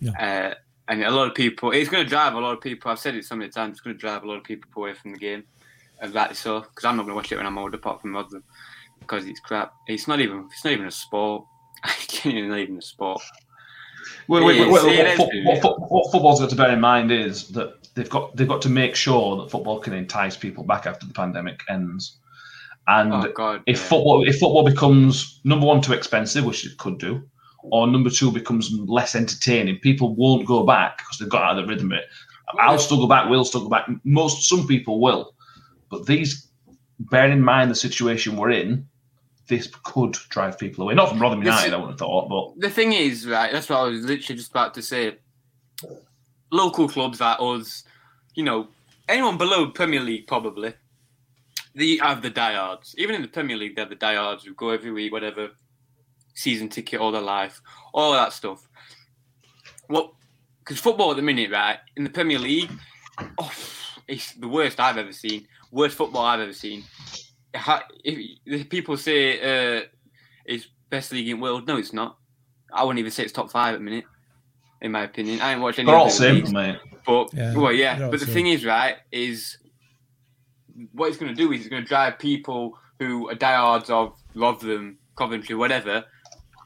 [0.00, 0.12] No.
[0.12, 0.54] Uh,
[0.88, 1.70] and a lot of people.
[1.72, 2.90] It's going to drive a lot of people.
[2.90, 3.72] I've said it so many times.
[3.72, 5.44] It's going to drive a lot of people away from the game,
[6.00, 6.60] and rightly so.
[6.60, 8.42] Because I'm not going to watch it when I'm older, apart from Rotherham,
[9.00, 9.74] because it's crap.
[9.86, 10.48] It's not even.
[10.52, 11.44] It's not even a sport.
[11.84, 13.20] It's not even a sport.
[14.28, 15.44] Well, wait, wait, wait, it what, is, fo- yeah.
[15.46, 18.62] what, fo- what football's got to bear in mind is that they've got they've got
[18.62, 22.18] to make sure that football can entice people back after the pandemic ends.
[22.86, 23.62] And Oh God!
[23.66, 23.84] if yeah.
[23.88, 27.22] football if football becomes number one too expensive, which it could do,
[27.62, 31.66] or number two becomes less entertaining, people won't go back because they've got out of
[31.66, 32.04] the rhythm it.
[32.58, 33.28] I'll still go back.
[33.28, 33.88] Will still go back.
[34.04, 35.34] Most some people will,
[35.88, 36.48] but these,
[36.98, 38.86] bearing in mind the situation we're in,
[39.50, 40.94] this could drive people away.
[40.94, 43.52] Not from Rotherham United, is- I wouldn't have thought, but the thing is, right?
[43.52, 45.16] That's what I was literally just about to say.
[46.50, 47.84] Local clubs like us,
[48.34, 48.68] you know,
[49.08, 50.72] anyone below Premier League probably,
[51.74, 52.94] they have the diehards.
[52.98, 55.50] Even in the Premier League, they have the diehards who go every week, whatever,
[56.34, 57.60] season ticket all their life,
[57.92, 58.66] all that stuff.
[59.86, 60.12] What?
[60.60, 61.78] Because football at the minute, right?
[61.96, 62.70] In the Premier League,
[63.38, 63.52] oh,
[64.08, 65.46] it's the worst I've ever seen.
[65.70, 66.82] Worst football I've ever seen.
[67.54, 69.82] Ha- If, if people say uh,
[70.44, 72.16] it's best league in the world, no, it's not.
[72.72, 74.04] I wouldn't even say it's top five at the minute,
[74.80, 75.40] in my opinion.
[75.40, 76.76] I ain't watched any they're all the simple, leagues, mate.
[77.06, 77.98] but Yeah, well, yeah.
[77.98, 78.34] But the simple.
[78.34, 79.58] thing is, right, is
[80.92, 84.14] what it's going to do is it's going to drive people who are diehards of
[84.34, 86.04] Rotherham, Coventry, whatever.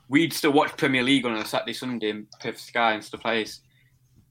[0.09, 3.47] We'd still watch Premier League on a Saturday, Sunday, and pay Sky and stuff like
[3.47, 3.61] this.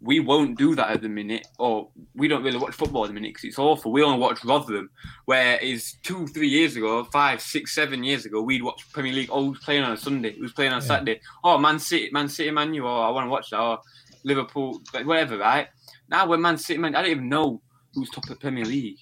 [0.03, 3.13] We won't do that at the minute, or we don't really watch football at the
[3.13, 3.91] minute because it's awful.
[3.93, 4.89] We only watch Rotherham,
[5.25, 9.29] where is two, three years ago, five, six, seven years ago, we'd watch Premier League.
[9.31, 10.35] Oh, who's playing on a Sunday?
[10.37, 10.87] Who's playing on a Yeah.
[10.87, 11.21] Saturday?
[11.43, 12.85] Oh, Man City, Man City, Man U.
[12.85, 13.59] Oh, I want to watch that.
[13.61, 13.79] Or
[14.25, 15.69] Liverpool, whatever, right?
[16.09, 16.95] Now we're Man City, Man.
[16.95, 17.61] I don't even know
[17.93, 18.99] who's top of Premier League.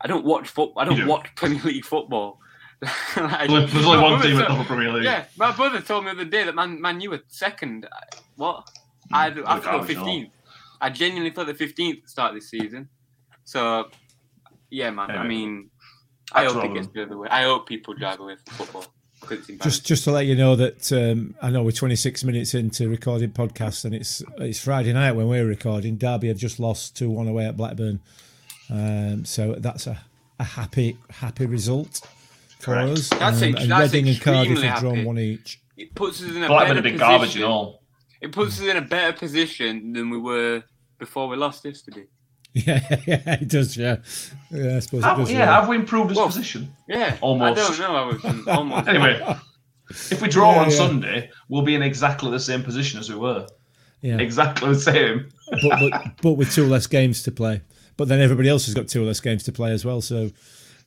[0.00, 0.80] I don't watch football.
[0.80, 2.38] I don't watch Premier League football.
[3.16, 5.04] Like, There's only, there's only my one team at of Premier League.
[5.04, 7.86] Yeah, my brother told me the other day that Man, Man U were second.
[8.36, 8.66] What?
[9.12, 10.30] I, I thought out, 15th.
[10.80, 12.88] I genuinely thought the 15th start this season.
[13.44, 13.88] So,
[14.70, 15.10] yeah, man.
[15.10, 15.70] I mean,
[16.32, 16.94] I hope it gets then.
[16.94, 17.28] the other way.
[17.30, 18.84] I hope people drive away from football.
[19.20, 19.58] 'cause it's embarrassing.
[19.70, 23.30] Just just to let you know that um, I know we're 26 minutes into recording
[23.32, 25.96] podcast and it's it's Friday night when we're recording.
[25.98, 28.00] Derby have just lost 2 1 away at Blackburn.
[28.70, 30.00] Um, so that's a,
[30.38, 32.00] a happy happy result
[32.60, 32.90] for Correct.
[32.92, 33.08] us.
[33.10, 35.06] That's Um, ex- and that's Reading and Cardiff have drawn happy.
[35.06, 35.60] one each.
[35.76, 37.79] it puts us in a Blackburn have been garbage and all.
[38.20, 40.62] It puts us in a better position than we were
[40.98, 42.04] before we lost yesterday.
[42.52, 43.76] Yeah, yeah, it does.
[43.76, 43.98] Yeah,
[44.50, 44.76] yeah.
[44.76, 45.30] I suppose it Have, does.
[45.30, 46.74] yeah, have we improved his Well, position?
[46.88, 47.60] Yeah, Almost.
[47.60, 47.94] I don't know.
[47.96, 48.88] I was almost.
[48.88, 49.36] Anyway,
[49.90, 50.76] if we draw Yeah, on yeah.
[50.76, 53.46] Sunday, we'll be in exactly the same position as we were.
[54.00, 54.18] yeah.
[54.18, 55.28] Exactly the same.
[55.62, 57.62] but, but but with two less games to play.
[57.96, 60.00] But then everybody else has got two less games to play as well.
[60.00, 60.32] So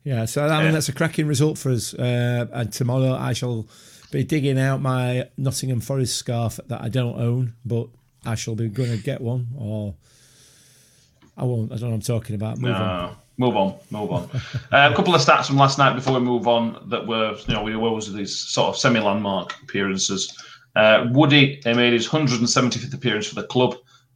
[0.04, 0.72] yeah, so I mean Yeah.
[0.72, 1.94] that's a cracking result for us.
[1.94, 3.68] Uh, and tomorrow I shall
[4.14, 7.88] be digging out my Nottingham Forest scarf that I don't own, but
[8.26, 9.96] I shall be going to get one, or
[11.38, 11.72] I won't.
[11.72, 12.60] I don't know what I'm talking about.
[12.60, 13.16] Move on.
[13.38, 14.30] Move on, move on.
[14.72, 17.54] uh, a couple of stats from last night before we move on that were, you
[17.56, 20.32] know, we were always these sort of semi-landmark appearances.
[20.76, 23.76] Uh, Woody made his 175th appearance for the club.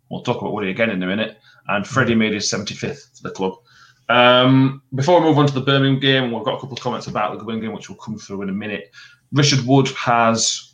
[0.09, 1.39] We'll talk about Woody again in a minute.
[1.67, 3.55] And Freddie made his 75th for the club.
[4.09, 7.07] Um, before we move on to the Birmingham game, we've got a couple of comments
[7.07, 8.91] about the Birmingham game, which we'll come through in a minute.
[9.31, 10.71] Richard Wood has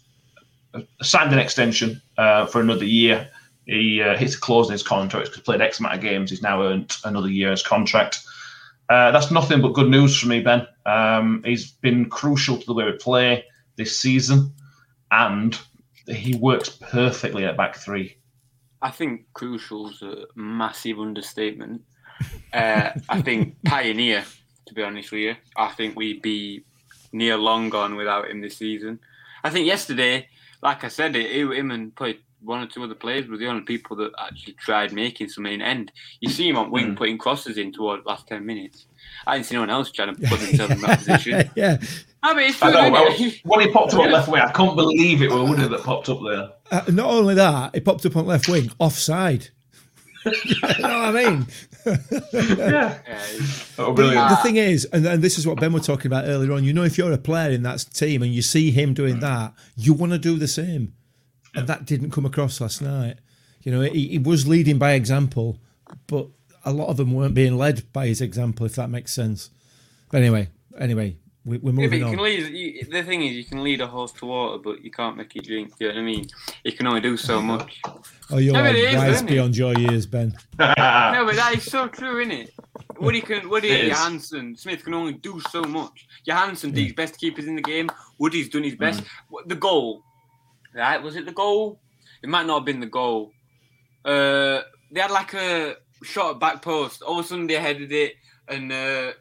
[1.02, 3.30] signed an extension uh, for another year.
[3.66, 5.30] He uh, a clause in his contract.
[5.30, 6.30] He's played X amount of games.
[6.30, 8.20] He's now earned another year's contract.
[8.90, 10.68] Uh, that's nothing but good news for me, Ben.
[10.86, 13.46] Um, he's been crucial to the way we play
[13.78, 14.54] this season,
[15.12, 15.58] and
[16.08, 18.18] he works perfectly at back three.
[18.82, 21.84] I think crucial's a massive understatement.
[22.52, 24.26] Uh, I think pioneer,
[24.66, 25.36] to be honest with you.
[25.56, 26.66] I think we'd be
[27.14, 29.00] near long gone without him this season.
[29.44, 30.28] I think yesterday,
[30.62, 33.62] like I said, it, him and probably one or two other players were the only
[33.64, 35.44] people that actually tried making something.
[35.60, 35.92] main end.
[36.20, 36.98] You see him on wing Mm.
[36.98, 38.86] putting crosses in toward the last 10 minutes.
[39.26, 41.50] I didn't see no one else trying to put themselves in that position.
[41.56, 41.78] yeah.
[42.22, 43.08] I mean, it's I know.
[43.08, 43.42] isn't?
[43.46, 46.10] When he popped up on left wing, I can't believe it was Woody that popped
[46.10, 46.50] up there.
[46.72, 49.50] Uh, not only that, it popped up on left wing, offside.
[50.26, 51.48] You know what I mean?
[52.32, 53.22] Yeah, Yeah,
[53.78, 54.30] oh, brilliant.
[54.30, 56.64] the thing is, and, and this is what Ben was talking about earlier on.
[56.64, 59.22] You know, if you're a player in that team and you see him doing mm.
[59.22, 60.94] that, you want to do the same,
[61.56, 63.18] and that didn't come across last night.
[63.64, 65.60] You know, he, he was leading by example,
[66.08, 66.28] but
[66.66, 69.50] a lot of them weren't being led by his example, if that makes sense.
[70.12, 72.18] But anyway, anyway, we, we're moving you on.
[72.24, 72.54] lead.
[72.54, 75.36] You, the thing is, you can lead a horse to water, but you can't make
[75.36, 75.78] it drink.
[75.78, 76.28] Do you know what I mean?
[76.64, 77.82] You can only do so much.
[78.32, 79.32] Oh, you're Yeah, but wise isn't it?
[79.32, 80.30] beyond your years, Ben.
[80.60, 80.74] no,
[81.26, 82.54] but that is so true, isn't it?
[82.98, 83.90] Woody can, Woody, It is.
[83.90, 86.08] Johansson, Smith can only do so much.
[86.26, 87.90] Johansson did his best keepers in the game.
[88.20, 89.02] Woody's done his best.
[89.02, 89.08] Mm.
[89.30, 90.04] What- The goal,
[90.74, 91.02] right?
[91.02, 91.80] Was it the goal?
[92.22, 93.32] It might not have been the goal.
[94.06, 97.02] Uh, they had like a shot at back post.
[97.02, 98.14] All of a sudden they headed it,
[98.48, 99.14] and uh, You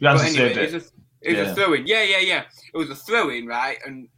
[0.00, 1.36] but answered anyway, saved it was, it.
[1.36, 1.52] was Yeah.
[1.52, 1.86] a throw in.
[1.86, 2.44] Yeah, yeah, yeah.
[2.72, 3.78] It was a throw in, right?
[3.84, 4.08] And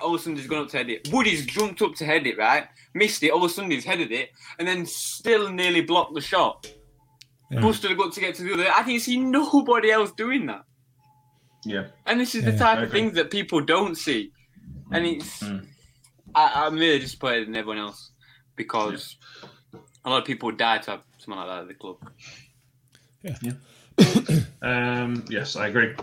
[0.00, 1.08] all of a sudden he's gone up to head it.
[1.12, 2.68] Woody's jumped up to head it, right?
[2.94, 3.30] Missed it.
[3.30, 6.70] All of a sudden he's headed it, and then still nearly blocked the shot.
[7.50, 7.60] Yeah.
[7.60, 8.66] Busted a gut to get to the other.
[8.72, 10.62] I can see nobody else doing that.
[11.64, 11.86] Yeah.
[12.06, 14.32] And this is Yeah, the type of things that people don't see.
[14.92, 15.66] And it's, Mm.
[16.34, 18.10] I, I'm really disappointed in everyone else
[18.56, 19.16] because
[20.04, 21.96] a lot of people would die to have someone like that at the club.
[23.22, 23.36] Yeah.
[23.42, 24.40] yeah.
[25.02, 25.94] um, yes, I agree.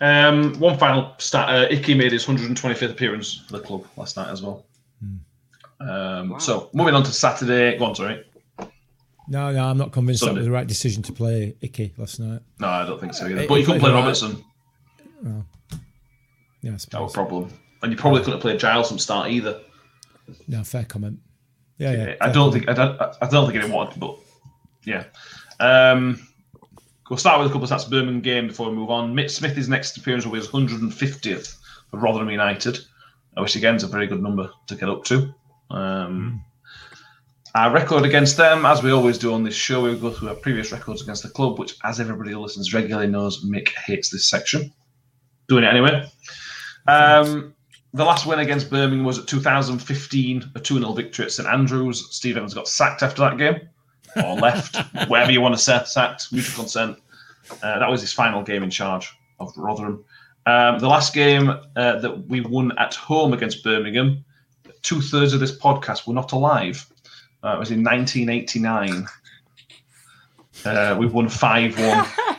[0.00, 4.28] Um, one final stat: uh, Icky made his 125th appearance for the club last night
[4.28, 4.64] as well.
[5.80, 6.38] Um, Wow.
[6.38, 7.78] So moving on to Saturday.
[7.78, 8.24] Go on, sorry.
[9.28, 12.40] No, no, I'm not convinced that was the right decision to play Icky last night.
[12.58, 13.42] No, I don't think so either.
[13.42, 14.00] He- But you couldn't play all right.
[14.02, 14.44] Robertson.
[16.62, 17.50] Yeah, I That was a problem.
[17.82, 19.60] And you probably couldn't have played Giles from start either.
[20.48, 21.18] No, fair comment.
[21.78, 22.14] Yeah, yeah.
[22.20, 22.66] I don't comment.
[22.66, 24.18] think I don't, I don't think it wanted, but
[24.84, 25.04] yeah.
[25.60, 26.26] Um,
[27.10, 27.90] we'll start with a couple of stats.
[27.90, 29.14] Birmingham game before we move on.
[29.14, 31.56] Mitch Smith, his next appearance will be his 150th
[31.90, 32.78] for Rotherham United,
[33.36, 35.34] which again is a very good number to get up to.
[35.70, 36.42] Um,
[37.54, 40.36] Our record against them, as we always do on this show, we go through our
[40.36, 44.30] previous records against the club, which, as everybody who listens regularly knows, Mick hates this
[44.30, 44.72] section.
[45.48, 46.08] Doing it anyway.
[46.86, 47.54] Um,
[47.92, 52.06] the last win against Birmingham was at 2015, a 2 0 victory at St Andrews.
[52.14, 53.68] Steve Evans got sacked after that game,
[54.16, 54.76] or left,
[55.08, 56.98] whatever you want to say, sacked, mutual consent.
[57.62, 60.04] Uh, that was his final game in charge of Rotherham.
[60.46, 64.24] Um, the last game uh, that we won at home against Birmingham,
[64.82, 66.86] two thirds of this podcast were not alive.
[67.42, 69.06] Uh, it was in 1989.
[70.64, 72.06] Uh, we won 5 1.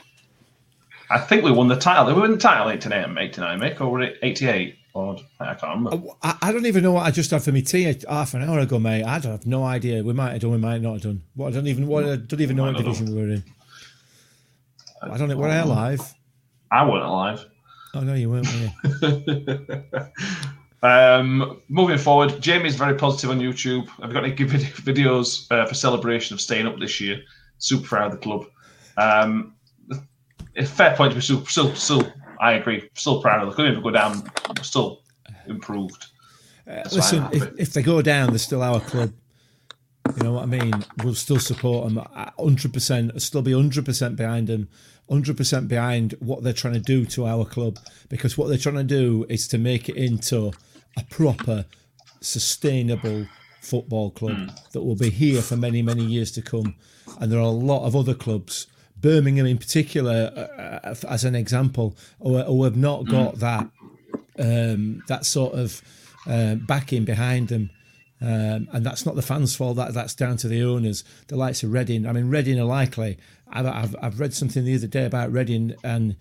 [1.09, 2.05] I think we won the title.
[2.05, 4.77] Did we win the title in 89, 89 Mick, or were it 88?
[4.93, 6.07] I can't remember.
[6.21, 8.59] I, I don't even know what I just had for my tea half an hour
[8.59, 9.03] ago, mate.
[9.03, 10.03] I don't have no idea.
[10.03, 11.23] We might have done, we might not have done.
[11.35, 13.43] What I don't even what I don't even know what division we were in.
[15.01, 15.37] I don't know.
[15.37, 16.01] Were I alive?
[16.71, 17.45] I weren't alive.
[17.93, 18.47] Oh no, you weren't.
[18.47, 19.23] Were
[19.81, 20.07] you?
[20.87, 23.87] um, moving forward, Jamie's very positive on YouTube.
[24.01, 27.21] Have you got any vid- videos uh, for celebration of staying up this year?
[27.57, 28.45] Super proud of the club.
[28.97, 29.55] Um,
[30.65, 33.67] fair point to be still, still, still, I agree, still proud of the club.
[33.69, 34.29] If we go down,
[34.63, 35.03] still
[35.45, 36.07] improved.
[36.67, 39.13] Uh, why Listen, if, if they go down, they're still our club.
[40.17, 40.73] You know what I mean?
[41.03, 42.03] We'll still support them
[42.39, 44.67] 100%, still be 100% behind them,
[45.09, 47.77] 100% behind what they're trying to do to our club.
[48.09, 50.51] Because what they're trying to do is to make it into
[50.97, 51.65] a proper,
[52.21, 53.27] sustainable
[53.61, 54.47] football club hmm.
[54.71, 56.75] that will be here for many, many years to come.
[57.19, 58.65] And there are a lot of other clubs,
[59.01, 63.69] Birmingham in particular, uh, uh, as an example, or, who have not got that
[64.39, 65.81] um, that sort of
[66.27, 67.69] uh, backing behind them.
[68.23, 69.77] Um, and that's not the fans' fault.
[69.77, 72.05] That that's down to the owners, the likes of Reading.
[72.05, 73.17] I mean, Reading are likely.
[73.51, 76.15] I've, I've, I've read something the other day about Reading, and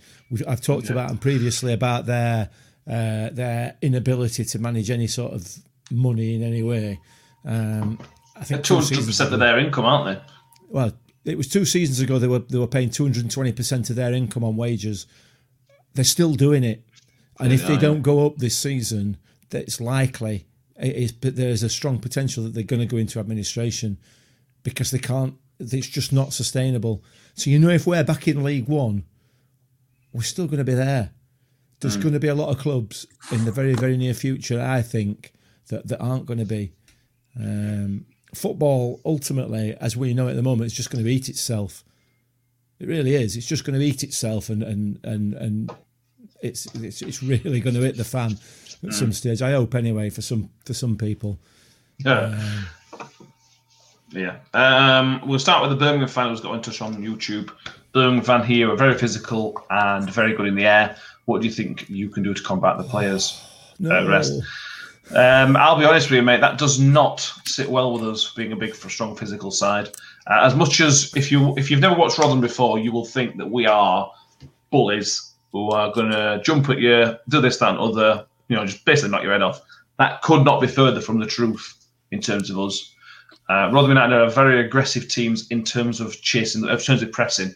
[0.48, 2.48] I've talked about them previously about their
[2.86, 5.46] uh, their inability to manage any sort of
[5.90, 6.98] money in any way.
[7.44, 7.98] Um,
[8.34, 10.24] I think Two hundred percent of their income, aren't they?
[10.70, 10.92] well,
[11.24, 14.44] it was two seasons ago they were they were paying 220 percent of their income
[14.44, 15.06] on wages.
[15.94, 16.84] They're still doing it,
[17.38, 17.80] and if they Yeah.
[17.80, 19.16] don't go up this season,
[19.50, 20.46] that's likely
[20.80, 21.12] it is.
[21.12, 23.98] But there's a strong potential that they're going to go into administration
[24.62, 25.34] because they can't.
[25.58, 27.02] It's just not sustainable.
[27.34, 29.04] So you know, if we're back in League One,
[30.12, 31.10] we're still going to be there.
[31.80, 34.60] There's going to be a lot of clubs in the very very near future.
[34.60, 35.32] I think
[35.68, 36.72] that that aren't going to be.
[37.38, 41.84] Um, football ultimately, as we know at the moment, is just going to eat itself.
[42.78, 43.36] It really is.
[43.36, 45.70] It's just going to eat itself, and and and and
[46.42, 48.38] it's it's, it's really going to hit the fan
[48.82, 49.42] at some stage.
[49.42, 51.38] I hope anyway for some for some people.
[52.04, 52.38] Yeah.
[54.12, 54.36] Yeah.
[54.54, 57.50] Um, we'll start with the Birmingham fan who's got in touch on YouTube.
[57.92, 60.96] Birmingham fan here are very physical and very good in the air.
[61.26, 63.40] What do you think you can do to combat the players?
[63.82, 64.34] No, Uh, rest.
[65.14, 66.40] Um, I'll be honest with you, mate.
[66.40, 69.88] That does not sit well with us being a big, strong physical side.
[70.28, 73.36] Uh, as much as if you if you've never watched Rotherham before, you will think
[73.38, 74.10] that we are
[74.70, 78.24] bullies who are going to jump at you, do this, that, and other.
[78.48, 79.60] You know, just basically knock your head off.
[79.98, 82.94] That could not be further from the truth in terms of us.
[83.48, 87.52] Uh, Rotherham United are very aggressive teams in terms of chasing, in terms of pressing.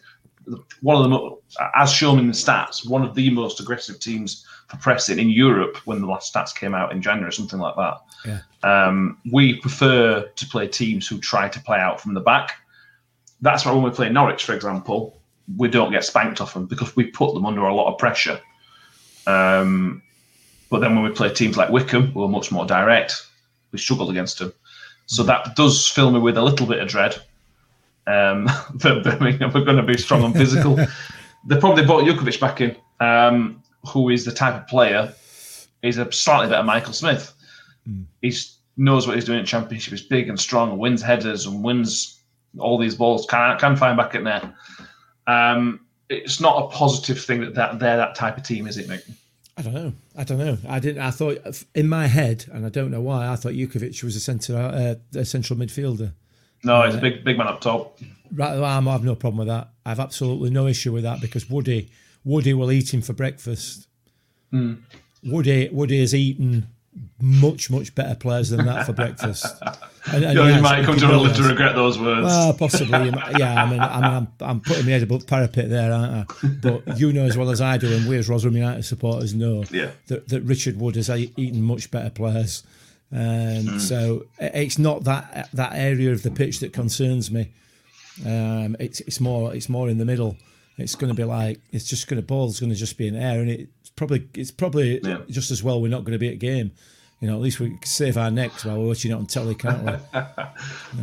[0.82, 1.38] One of the, mo-
[1.76, 5.76] as shown in the stats, one of the most aggressive teams for pressing in Europe
[5.84, 8.00] when the last stats came out in January, something like that.
[8.24, 8.40] Yeah.
[8.62, 12.56] Um, we prefer to play teams who try to play out from the back.
[13.40, 15.20] That's why when we play Norwich, for example,
[15.56, 18.40] we don't get spanked off them because we put them under a lot of pressure.
[19.26, 20.02] Um,
[20.70, 23.26] but then when we play teams like Wycombe, who are much more direct,
[23.72, 24.52] we struggled against them.
[25.06, 27.14] So that does fill me with a little bit of dread.
[28.06, 28.44] Um,
[28.74, 30.76] that Birmingham are going to be strong and physical.
[31.46, 35.12] they probably brought Jutkiewicz back in, um, who is the type of player.
[35.82, 37.34] He's a slightly better Michael Smith.
[38.22, 38.34] He
[38.76, 39.92] knows what he's doing in Championship.
[39.92, 42.20] He's big and strong, and wins headers and wins
[42.58, 43.26] all these balls.
[43.26, 44.54] Can can find back in there.
[45.26, 48.88] Um, it's not a positive thing that, that they're that type of team, is it,
[48.88, 49.02] Mick?
[49.56, 49.92] I don't know.
[50.16, 50.58] I don't know.
[50.68, 51.02] I didn't.
[51.02, 51.38] I thought
[51.74, 53.28] in my head, and I don't know why.
[53.28, 56.12] I thought Jutkiewicz was a centre, uh, a central midfielder.
[56.64, 57.98] No, he's a big big man up top.
[58.32, 59.68] Right, well, I have no problem with that.
[59.86, 61.90] I have absolutely no issue with that because Woody,
[62.24, 63.86] Woody will eat him for breakfast.
[65.24, 66.68] Woody, Woody has eaten
[67.20, 69.46] much, much better players than that for breakfast.
[70.12, 72.26] And, and You, you might come to will live to regret those words.
[72.26, 73.08] Well, possibly.
[73.38, 76.30] Yeah, I mean, I mean I'm, I'm putting my head above the parapet there, aren't
[76.42, 76.46] I?
[76.60, 79.64] But you know as well as I do, and we as Rotherham United supporters know
[79.70, 79.92] Yeah.
[80.08, 82.64] that, that Richard Wood has eaten much better players.
[83.10, 87.48] Um, So it's not that that area of the pitch that concerns me.
[88.26, 90.36] Um, it's it's more it's more in the middle.
[90.76, 93.16] It's going to be like it's just going to ball's going to just be in
[93.16, 95.18] air, and it's probably it's probably Yeah.
[95.28, 96.72] just as well we're not going to be at game.
[97.20, 99.84] You know, at least we save our necks while we're watching it on telly, can't
[99.84, 99.92] we?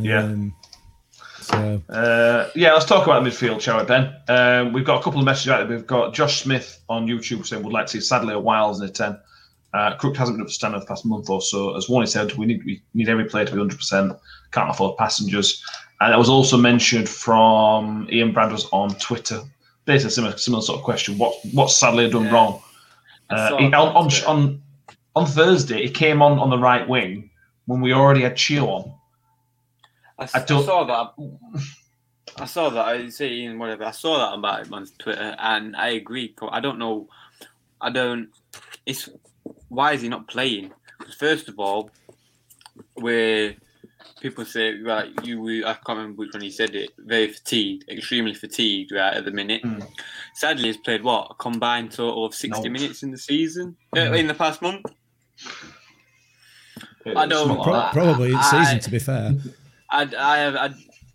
[0.02, 0.22] yeah.
[0.24, 0.54] Um,
[1.40, 4.14] so Uh, yeah, let's talk about the midfield, shall we, Ben?
[4.28, 5.76] Um, we've got a couple of messages out there.
[5.76, 8.88] We've got Josh Smith on YouTube saying we'd like to see Sadlier a Wiles in
[8.88, 9.18] a 10.
[9.74, 11.74] Uh, Crook hasn't been up to standard the past month or so.
[11.74, 14.16] As Warney said, we need we need every player to be 100%.
[14.52, 15.64] Can't afford passengers.
[16.00, 19.40] And that was also mentioned from Ian Bradwers on Twitter.
[19.84, 21.18] Basically, similar, similar sort of question.
[21.18, 22.32] What what's Sadlier done Yeah.
[22.32, 22.62] wrong?
[23.30, 24.62] Uh, he- on, on,
[25.16, 27.30] on, Thursday, he came on on the right wing
[27.66, 28.94] when we already had Chio on.
[30.18, 31.14] I, I I saw that.
[32.38, 32.84] I saw that.
[32.86, 33.84] I say Ian, whatever.
[33.84, 36.34] I saw that about him on Twitter, and I agree.
[36.50, 37.08] I don't know.
[37.80, 38.28] I don't.
[38.86, 39.08] It's
[39.68, 40.72] why is he not playing?
[41.18, 41.90] First of all,
[42.94, 43.54] where
[44.22, 45.40] people say right, you.
[45.42, 46.90] were- I can't remember which one he said it.
[46.98, 49.62] Very fatigued, extremely fatigued, right at the minute.
[49.62, 49.86] Mm.
[50.34, 52.72] Sadlier, he's played what a combined total of sixty No.
[52.72, 54.86] minutes in the season uh, in the past month.
[57.04, 59.34] I don't- Something like pro- probably in I- season, to be fair.
[59.90, 60.70] I, I have, I,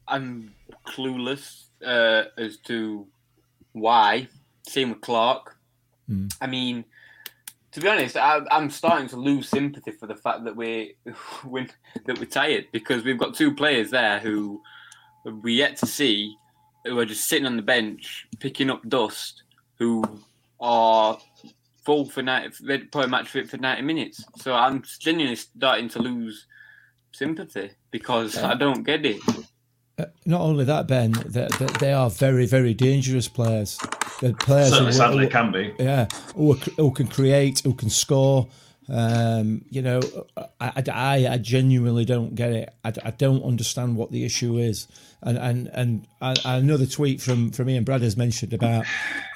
[0.07, 0.53] I'm
[0.85, 3.07] clueless uh, as to
[3.71, 4.27] why.
[4.67, 5.57] Same with Clark.
[6.09, 6.31] Mm.
[6.41, 6.85] I mean,
[7.77, 10.87] to be honest, I, I'm starting to lose sympathy for the fact that we're,
[11.45, 11.67] we
[12.07, 14.63] that we're tired because we've got two players there who
[15.43, 16.35] we yet to see
[16.85, 19.43] who are just sitting on the bench picking up dust,
[19.77, 20.03] who
[20.59, 21.19] are
[21.85, 22.55] full for night,
[22.91, 24.25] probably match fit for 90 minutes.
[24.37, 26.47] So I'm genuinely starting to lose
[27.11, 29.21] sympathy because I don't get it.
[29.99, 33.79] Uh, Not only that, Ben, that that they are very, very dangerous players.
[34.21, 35.73] They're players Certainly, who, Sadlier, who- can be.
[35.79, 38.47] yeah, who, who can create, who can score.
[38.89, 39.99] Um, you know,
[40.61, 42.73] I, I, I genuinely don't get it.
[42.85, 44.87] I, I don't understand what the issue is.
[45.23, 48.85] And and and I, another tweet from from Ian Brad has mentioned about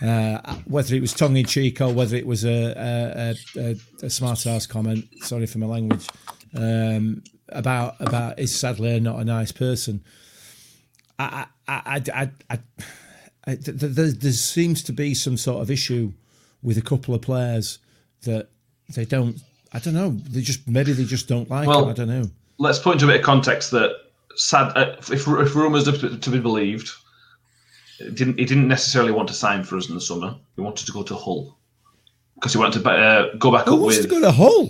[0.02, 4.10] uh, whether it was tongue in cheek or whether it was a a, a, a
[4.12, 5.06] smart ass comment.
[5.24, 6.08] Sorry for my language.
[6.56, 10.04] Um, about about is Sadlier not a nice person?
[11.22, 12.60] I I I I, I,
[13.46, 16.14] I th- th- there, there seems to be some sort of issue
[16.64, 17.80] with a couple of players
[18.24, 18.50] that
[18.96, 19.40] they don't.
[19.74, 20.10] I don't know.
[20.12, 21.90] They just maybe they just don't like Well, him.
[21.90, 22.30] I don't know.
[22.60, 23.92] let's put into a bit of context that
[24.36, 26.90] sad uh, if, if rumours are to, to be believed,
[28.14, 30.36] didn't he didn't necessarily want to sign for us in the summer.
[30.56, 31.58] He wanted to go to Hull
[32.36, 34.64] because he wanted to uh, go back Who up wants with to go to Hull?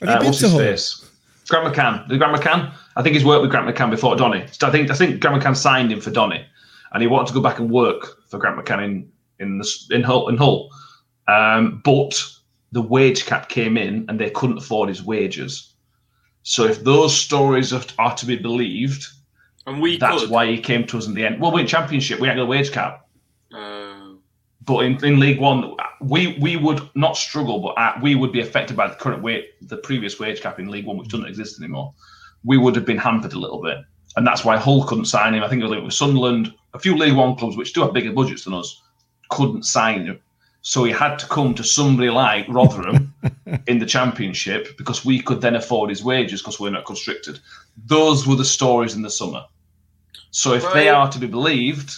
[0.00, 0.60] Have you uh, been what's to his Hull?
[0.60, 1.10] face.
[1.48, 2.08] Grant McCann.
[2.08, 2.72] The Grant McCann.
[3.00, 4.44] I think he's worked with Grant McCann before Donny.
[4.52, 6.44] So I think I think Grant McCann signed him for Donny,
[6.92, 10.02] and he wanted to go back and work for Grant McCann in in the, in
[10.02, 10.28] Hull.
[10.28, 10.68] In Hull.
[11.26, 12.22] Um, but
[12.72, 15.72] the wage cap came in, and they couldn't afford his wages.
[16.42, 19.06] So if those stories are, are to be believed,
[19.66, 20.30] And we that's could.
[20.30, 21.40] why he came to us in the end.
[21.40, 22.20] Well, we're in Championship.
[22.20, 23.06] We had a wage cap.
[23.54, 24.16] Uh,
[24.66, 28.40] But in, in League One, we we would not struggle, but uh, we would be
[28.42, 31.58] affected by the current wage, the previous wage cap in League One, which doesn't exist
[31.60, 31.94] anymore.
[32.44, 33.78] We would have been hampered a little bit,
[34.16, 35.42] and that's why Hull couldn't sign him.
[35.42, 37.92] I think it was linked with Sunderland, a few League One clubs which do have
[37.92, 38.82] bigger budgets than us,
[39.28, 40.20] couldn't sign him.
[40.62, 43.14] So he had to come to somebody like Rotherham
[43.66, 47.38] in the Championship because we could then afford his wages because we're not constricted.
[47.86, 49.44] Those were the stories in the summer.
[50.30, 51.92] So if they are to be believed,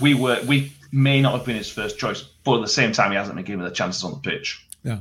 [0.00, 3.10] we were we may not have been his first choice, but at the same time,
[3.10, 4.66] he hasn't been given the chances on the pitch.
[4.82, 5.00] Yeah,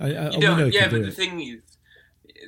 [0.00, 1.14] I, I, you we know don't, he yeah, but the it.
[1.14, 1.60] thing is,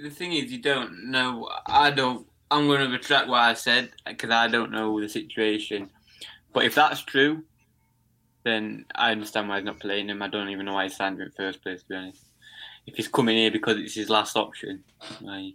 [0.02, 1.48] the thing is, you don't know.
[1.66, 2.26] I don't.
[2.50, 5.90] I'm going to retract what I said because I don't know the situation.
[6.52, 7.44] But if that's true,
[8.44, 10.22] then I understand why he's not playing him.
[10.22, 11.82] I don't even know why he signed him in the first place.
[11.82, 12.24] To be honest,
[12.86, 14.82] if he's coming here because it's his last option,
[15.20, 15.54] like,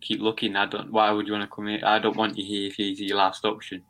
[0.00, 0.56] keep looking.
[0.56, 0.90] I don't.
[0.90, 1.80] Why would you want to come here?
[1.84, 3.82] I don't want you here if he's your last option.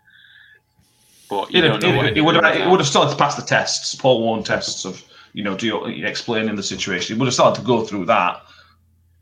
[1.29, 3.43] But you don't know what it, would have, it would have started to pass the
[3.43, 7.15] tests, Paul Warne tests of, you know, do you, explaining the situation.
[7.15, 8.43] It would have started to go through that.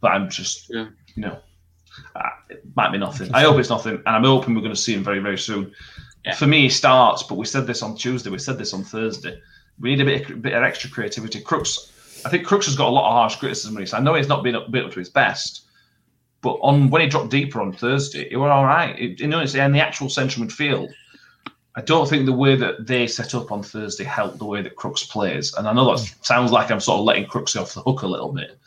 [0.00, 0.88] But I'm just, Yeah.
[1.14, 1.38] you know,
[2.14, 3.32] uh, it might be nothing.
[3.34, 5.72] I hope it's nothing, and I'm hoping we're going to see him very, very soon.
[6.24, 6.34] Yeah.
[6.34, 8.30] For me, he starts, but we said this on Tuesday.
[8.30, 9.40] We said this on Thursday.
[9.80, 11.40] We need a bit, of, bit of extra creativity.
[11.40, 11.92] Crooks,
[12.24, 13.76] I think Crooks has got a lot of harsh criticism.
[13.76, 14.00] Recently.
[14.00, 15.62] I know he's not been up, been up to his best,
[16.40, 18.98] but on when he dropped deeper on Thursday, it were all right.
[18.98, 20.92] It, you know, it's in the actual central midfield.
[21.76, 24.74] I don't think the way that they set up on Thursday helped the way that
[24.74, 25.54] Crooks plays.
[25.54, 28.06] And I know that sounds like I'm sort of letting Crooks off the hook a
[28.06, 28.58] little bit,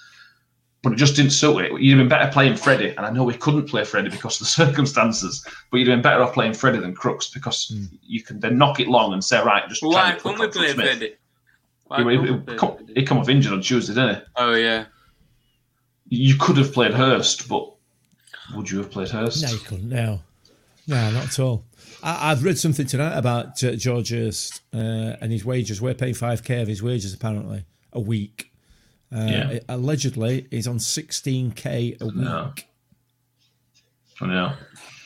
[0.84, 1.72] but it just didn't suit it.
[1.82, 4.40] You'd have been better playing Freddie, and I know we couldn't play Freddie because of
[4.40, 7.72] the circumstances, but you'd have been better off playing Freddie than Crooks because
[8.02, 10.40] you can then knock it long and say, right, just Well, try why and couldn't
[10.40, 10.86] we on play Smith.
[10.88, 11.16] Freddie?
[11.86, 14.28] Why He, couldn't he, come, he come off injured on Tuesday, didn't it?
[14.36, 14.86] Oh yeah.
[16.10, 17.72] You could have played Hirst, but
[18.56, 19.44] would you have played Hirst?
[19.44, 19.90] No, you couldn't.
[19.90, 20.22] No,
[20.88, 21.64] no, not at all.
[22.04, 24.78] I, I've read something tonight about uh, George Hirst uh,
[25.22, 25.82] and his wages.
[25.82, 28.51] We're paying five k of his wages apparently a week.
[29.14, 29.60] Uh, Yeah.
[29.70, 32.16] Allegedly, he's on sixteen k a week.
[32.16, 32.54] No.
[34.22, 34.54] I know.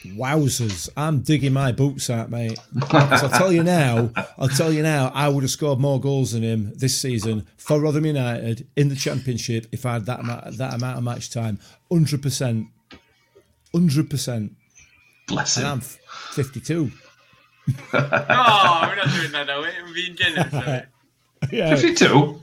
[0.05, 0.87] Wowzers!
[0.95, 2.59] I'm digging my boots out, mate.
[2.81, 4.11] 'Cause I'll tell you now.
[4.37, 5.11] I'll tell you now.
[5.15, 8.95] I would have scored more goals than him this season for Rotherham United in the
[8.95, 11.57] Championship if I had that amount, that amount of match time.
[11.91, 12.67] Hundred percent.
[13.73, 14.51] Hundred percent.
[15.27, 15.71] Bless And him.
[15.71, 16.91] I'm fifty-two.
[17.93, 19.69] Oh, we're not doing that, are we?
[19.87, 20.53] We're being generous.
[20.53, 20.87] are
[21.51, 21.57] we?
[21.57, 21.75] Yeah.
[21.75, 22.41] 52.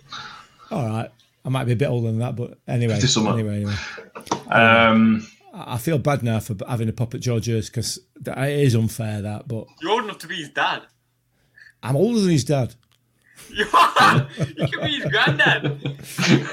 [0.73, 1.11] All right.
[1.45, 3.01] I might be a bit older than that, but anyway.
[3.17, 3.75] Anyway, anyway.
[4.49, 8.49] Um, I I feel bad now for having a pop at George Hirst because it
[8.49, 10.83] is unfair that, but You're old enough to be his dad.
[11.83, 12.75] I'm older than his dad.
[13.51, 13.65] You.
[13.65, 15.81] You can be his granddad.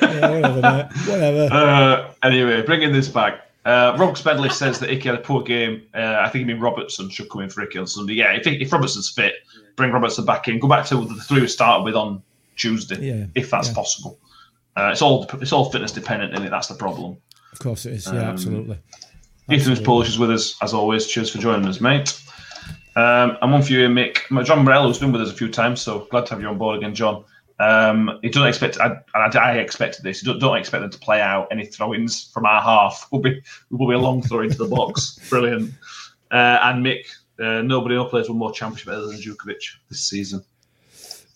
[0.01, 1.07] Yeah, whatever, mate.
[1.07, 1.49] Whatever.
[1.53, 3.41] uh, anyway, bringing this back.
[3.63, 5.83] Uh, Rob Spedley says that Icky had a poor game.
[5.93, 8.13] Uh, I think he mean Robertson should come in for Icky on Sunday.
[8.13, 9.35] Yeah, if, if Robertson's fit,
[9.75, 10.59] bring Robertson back in.
[10.59, 12.23] Go back to the three we started with on
[12.55, 13.73] Tuesday, Yeah, if that's yeah.
[13.75, 14.19] possible.
[14.75, 16.49] Uh, it's all it's all fitness dependent, it?
[16.49, 17.17] That's the problem.
[17.51, 18.05] Of course it is.
[18.05, 18.79] Yeah, Um, absolutely.
[19.49, 21.07] Ethan's Polish is with us as always.
[21.07, 22.21] Cheers for joining us, mate.
[22.95, 24.19] Um, and one for you, Mick.
[24.45, 26.57] John Morello has been with us a few times, so glad to have you on
[26.57, 27.23] board again, John.
[27.59, 28.79] Um, he doesn't expect.
[28.79, 30.21] I, I, I expected this.
[30.21, 33.07] Don't, don't expect them to play out any throw-ins from our half.
[33.11, 35.19] Will be will be a long throw into the box.
[35.29, 35.73] Brilliant.
[36.31, 37.05] Uh, and Mick,
[37.39, 40.43] uh, nobody else plays one more championship other than Jutkiewicz this season.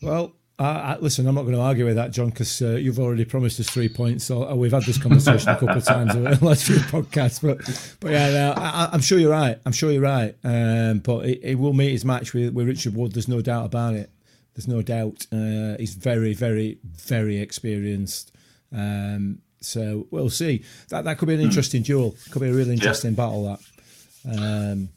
[0.01, 2.99] Well, I, I, listen, I'm not going to argue with that, John, because uh, you've
[2.99, 4.23] already promised us three points.
[4.25, 7.41] So uh, we've had this conversation a couple of times in the last few podcasts.
[7.41, 7.57] But,
[7.99, 9.59] but yeah, no, I, I'm sure you're right.
[9.65, 10.35] I'm sure you're right.
[10.43, 13.11] Um, but he, he will meet his match with, with Richard Wood.
[13.11, 14.09] There's no doubt about it.
[14.55, 15.25] There's no doubt.
[15.31, 18.31] Uh, he's very, very, very experienced.
[18.71, 20.63] Um, so we'll see.
[20.89, 22.15] That that could be an interesting duel.
[22.31, 23.43] Could be a really interesting battle.
[24.25, 24.37] That.
[24.37, 24.89] Um,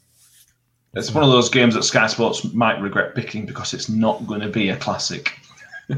[0.93, 4.41] It's one of those games that Sky Sports might regret picking because it's not going
[4.41, 5.31] to be a classic.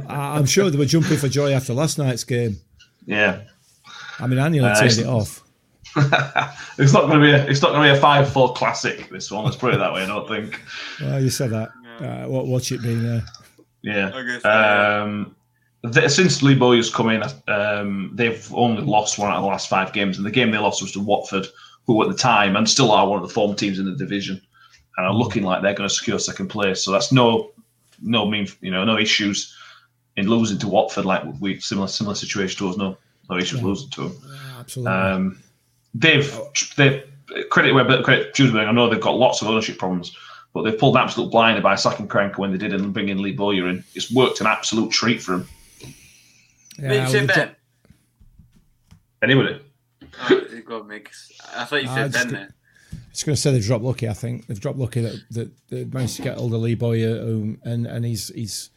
[0.07, 2.57] I, I'm sure they were jumping for joy after last night's game.
[3.05, 3.41] Yeah,
[4.19, 5.43] I mean, I nearly Uh, turned it off.
[6.77, 9.09] it's not going to be a it's not going to be a five four classic.
[9.09, 10.03] This one, let's put it that way.
[10.03, 10.61] I don't think.
[11.01, 11.69] Well, you said that.
[11.99, 13.23] Uh, what watch it being there?
[13.81, 14.11] Yeah.
[14.13, 15.35] I guess, uh, Um,
[15.91, 19.67] th- since Lee Bowyer's come in, um, they've only lost one out of the last
[19.67, 21.47] five games, and the game they lost was to Watford,
[21.87, 24.39] who at the time and still are one of the form teams in the division,
[24.97, 26.83] and are looking like they're going to secure second place.
[26.83, 27.51] So that's no,
[28.01, 29.55] no mean, you know, no issues
[30.19, 31.05] in losing to Watford.
[31.05, 32.77] Like we similar similar situation to us.
[32.77, 32.97] No,
[33.29, 34.17] no issues losing to them.
[34.59, 34.91] Absolutely.
[34.93, 35.39] Um,
[35.93, 36.39] they've
[36.75, 37.03] they've
[37.49, 38.59] credit where but credit Tuesday.
[38.59, 40.15] I know they've got lots of ownership problems,
[40.53, 43.33] but they've pulled an absolute blinder by sacking Karanka when they did and bringing Lee
[43.33, 43.83] Bowyer in.
[43.95, 45.47] It's worked an absolute treat for them.
[46.79, 47.55] yeah, Mick, I say would- Ben.
[49.21, 49.61] Anybody?
[50.29, 51.07] Oh, go Mick.
[51.55, 52.49] I thought you said just- Ben there.
[53.11, 54.07] just going to say they've dropped lucky.
[54.07, 57.21] I think they've dropped lucky that, that they managed to get hold of Lee Bowyer,
[57.21, 58.69] um, and and he's he's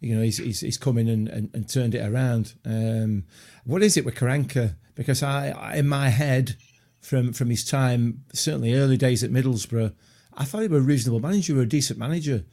[0.00, 2.54] you know he's he's, he's come in and, and, and turned it around.
[2.64, 3.24] Um,
[3.64, 4.76] what is it with Karanka?
[4.94, 6.56] Because I, I in my head
[7.00, 9.92] from from his time, certainly early days at Middlesbrough,
[10.36, 12.44] I thought he was a reasonable manager, or a decent manager,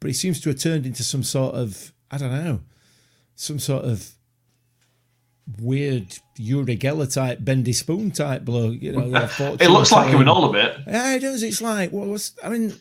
[0.00, 2.60] but he seems to have turned into some sort of I don't know,
[3.34, 4.10] some sort of
[5.60, 8.80] weird Uri Geller type, bendy spoon type bloke.
[8.80, 10.76] You know, It looks like him in all of it.
[10.86, 11.42] yeah, it does.
[11.42, 12.74] It's like what was I mean?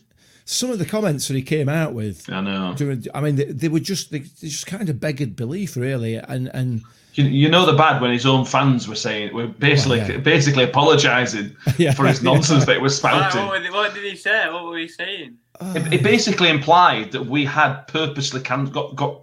[0.45, 2.73] Some of the comments that he came out with I know.
[2.75, 6.15] during, I mean, they, they were just they, they just kind of beggared belief, really,
[6.15, 6.81] and and
[7.13, 10.17] You, you know the bad when his own fans were saying were basically Oh, yeah.
[10.17, 12.31] basically apologising Yeah, for his yeah.
[12.33, 13.45] nonsense that he was Right, spouting.
[13.47, 14.49] what, what did he say?
[14.49, 15.37] What were he saying?
[15.61, 19.21] Uh, it, it basically implied that we had purposely can, got got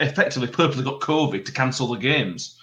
[0.00, 2.58] effectively purposely got COVID to cancel the games.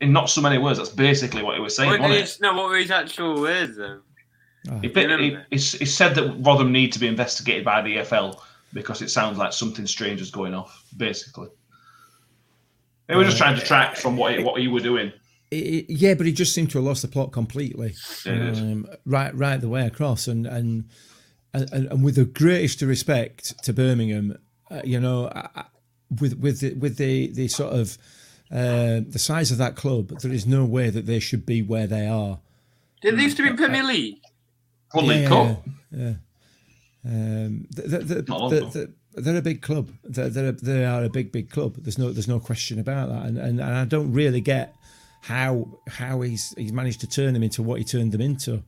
[0.00, 1.90] in not so many words, that's basically what he was saying.
[1.90, 4.00] What wasn't is, no, what were his actual words though?
[4.70, 5.46] Oh, He, he, Remember.
[5.50, 8.40] he, he said that Rotherham need to be investigated by the EFL
[8.72, 10.84] because it sounds like something strange is going off.
[10.96, 11.48] Basically,
[13.06, 15.12] they were just trying to track from what what you were doing.
[15.52, 17.94] it- it- yeah, but he just seemed to have lost the plot completely,
[18.24, 18.58] Yeah, he did.
[18.58, 20.84] um, right, right the way across, and and
[21.54, 24.36] and, and with the greatest respect to Birmingham,
[24.70, 25.64] uh, you know, I, I-
[26.20, 27.96] with with the, with the the sort of
[28.50, 31.86] uh, the size of that club, there is no way that they should be where
[31.86, 32.40] they are.
[33.02, 34.18] Did they used to be in Premier League?
[34.94, 35.64] Yeah, Cup.
[35.90, 36.12] Yeah.
[37.04, 39.88] Um, th th th Not long th they're a big club.
[40.04, 41.76] They're, they're a, they are a big, big club.
[41.78, 43.24] There's no, there's no question about that.
[43.24, 44.74] And, and, and I don't really get
[45.22, 48.62] how how he's he's managed to turn them into what he turned them into.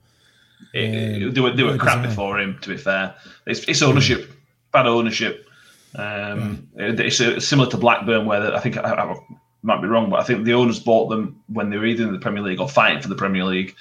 [0.72, 2.08] It- Um, they were they were crap bizarre.
[2.08, 2.58] before him.
[2.62, 3.14] To be fair,
[3.46, 4.30] it's, it's ownership,
[4.72, 5.46] bad ownership.
[5.94, 9.16] Um, it- It's uh, similar to Blackburn, where I think I, I
[9.62, 12.12] might be wrong, but I think the owners bought them when they were either in
[12.12, 13.74] the Premier League or fighting for the Premier League,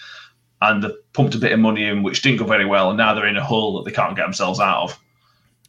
[0.62, 3.14] and they pumped a bit of money in, which didn't go very well, and now
[3.14, 5.00] they're in a hole that they can't get themselves out of.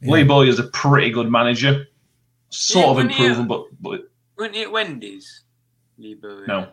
[0.01, 1.85] Lee Bowyer's a pretty good manager,
[2.49, 4.01] sort Yeah, of wasn't improving, but but
[4.37, 5.41] Weren't he at Wendy's?
[5.97, 6.45] Lee Bowyer?
[6.47, 6.67] no,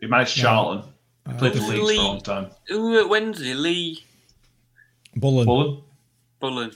[0.00, 0.42] he managed No.
[0.42, 0.92] Charlton.
[1.28, 2.50] He played for Uh, Leeds for a long time.
[2.68, 3.54] Who at Wednesday?
[3.54, 4.02] Lee
[5.16, 5.82] Bullen, Bullen.
[6.40, 6.72] Bullen.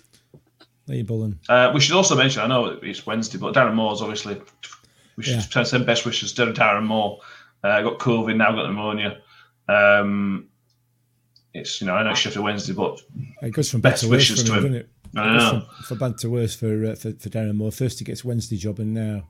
[0.86, 1.38] Lee Bullen.
[1.48, 4.40] Uh, we should also mention, I know it's Wednesday, but Darren Moore's obviously,
[5.16, 5.62] we should Yeah.
[5.64, 7.20] send best wishes to Darren Moore.
[7.64, 9.18] Uh, got COVID, now got pneumonia.
[9.68, 10.48] Um,
[11.54, 13.00] it's, you know, I know it's Sheffield Wednesday, but
[13.42, 14.74] It goes from bad Best to wishes to him, him.
[14.74, 14.88] it?
[15.16, 15.60] I It goes know.
[15.60, 17.70] from, from bad to worse for, uh, for for Darren Moore.
[17.70, 19.24] First he gets Wednesday job, and now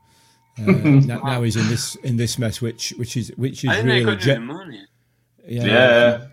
[0.57, 0.61] uh,
[1.11, 3.87] now, now he's in this in this mess, which which is which is I didn't
[3.89, 4.85] know he really got ge- pneumonia.
[5.47, 6.25] yeah, yeah.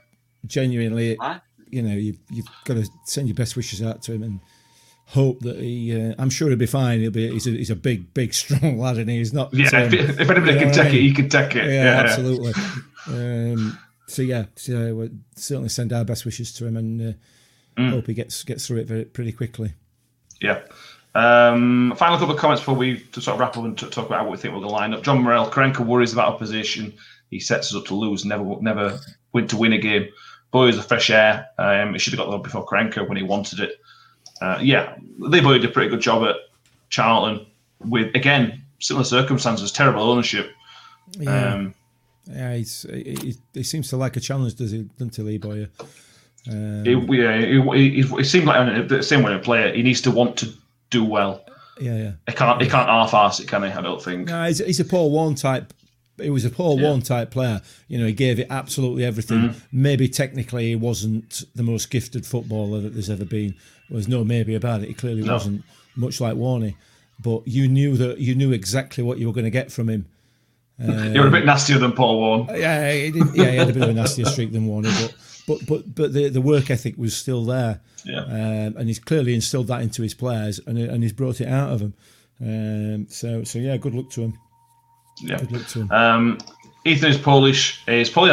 [0.46, 1.40] genuinely, Why?
[1.70, 4.40] you know, you, you've got to send your best wishes out to him and
[5.06, 5.94] hope that he.
[6.00, 7.00] Uh, I'm sure he'll be fine.
[7.00, 7.30] He'll be.
[7.30, 9.52] He's a, he's a big, big, strong lad, and he's not.
[9.52, 11.64] Yeah, um, if, if anybody can what I take it, he can take it.
[11.70, 12.52] yeah, Yeah, absolutely.
[13.08, 13.78] Um,
[14.12, 17.12] so yeah, so we'll certainly send our best wishes to him and uh,
[17.78, 17.88] Mm.
[17.90, 19.72] hope he gets gets through it very, pretty quickly.
[20.42, 20.60] Yeah.
[21.14, 24.06] Um, final couple of comments before we to sort of wrap up and t- talk
[24.06, 25.02] about what we think we're going to line up.
[25.02, 26.92] John Morel, Karanka worries about opposition.
[27.30, 28.98] He sets us up to lose, never never
[29.32, 30.08] win to win a game.
[30.50, 31.46] Boy is a fresh air.
[31.58, 33.80] Um, he should have got the one before Karanka when he wanted it.
[34.42, 36.36] Uh, yeah, Lee Boy did a pretty good job at
[36.90, 37.46] Charlton
[37.80, 40.50] with again similar circumstances, terrible ownership.
[41.18, 41.74] Yeah, Um,
[42.30, 42.54] yeah.
[42.56, 44.82] He's, he, he, seems to like a challenge, does he?
[44.98, 45.68] Doesn't he, Lee Bowyer?
[46.50, 49.72] Um, he, yeah, he, he, he seemed like the same way a player.
[49.74, 50.52] He needs to want to
[50.90, 51.44] do well.
[51.80, 52.12] yeah, yeah.
[52.28, 52.60] He can't.
[52.60, 53.68] He can't half-ass it, can he?
[53.70, 54.28] I don't think.
[54.28, 55.72] No, he's, he's a Paul Warne type.
[56.20, 56.88] He was a Paul Yeah.
[56.88, 57.62] Warne type player.
[57.88, 59.38] You know, he gave it absolutely everything.
[59.50, 59.60] Mm.
[59.72, 63.54] Maybe technically he wasn't the most gifted footballer that there's ever been.
[63.88, 64.88] There's no maybe about it.
[64.88, 65.34] He clearly No.
[65.34, 65.64] wasn't,
[65.96, 66.76] much like Warney.
[67.18, 70.06] But you knew that you knew exactly what you were going to get from him.
[70.78, 72.48] You're a bit nastier than Paul Warne.
[72.58, 75.14] Yeah, he did, yeah, he had a bit of a nastier streak than Warney, but
[75.46, 77.80] but but but the, the work ethic was still there.
[78.04, 78.24] Yeah.
[78.24, 81.70] um, and he's clearly instilled that into his players, and and he's brought it out
[81.70, 81.94] of them.
[82.40, 84.38] Um, so so yeah, good luck to him.
[85.20, 85.38] Yeah.
[85.38, 85.90] Good luck to him.
[85.92, 86.38] Um,
[86.84, 87.80] Ethan is Polish.
[87.86, 88.32] He's probably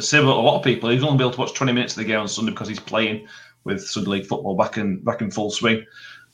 [0.00, 0.88] same as a lot of people.
[0.88, 3.28] He's only able to watch 20 minutes of the game on Sunday because he's playing
[3.64, 5.84] with Sunday League football back in back in full swing.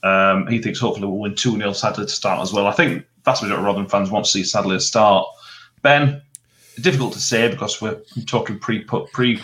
[0.05, 2.69] Um, he thinks hopefully we'll win 2 0 Sadlier to start as well.
[2.69, 5.27] I think vast majority of Rotherham fans want to see Sadlier start.
[5.87, 6.21] Ben,
[6.81, 9.41] difficult to say because we're talking pre pre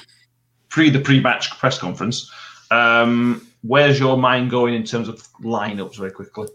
[0.70, 2.28] pre the pre match press conference.
[2.72, 6.49] Um, where's your mind going in terms of lineups very quickly?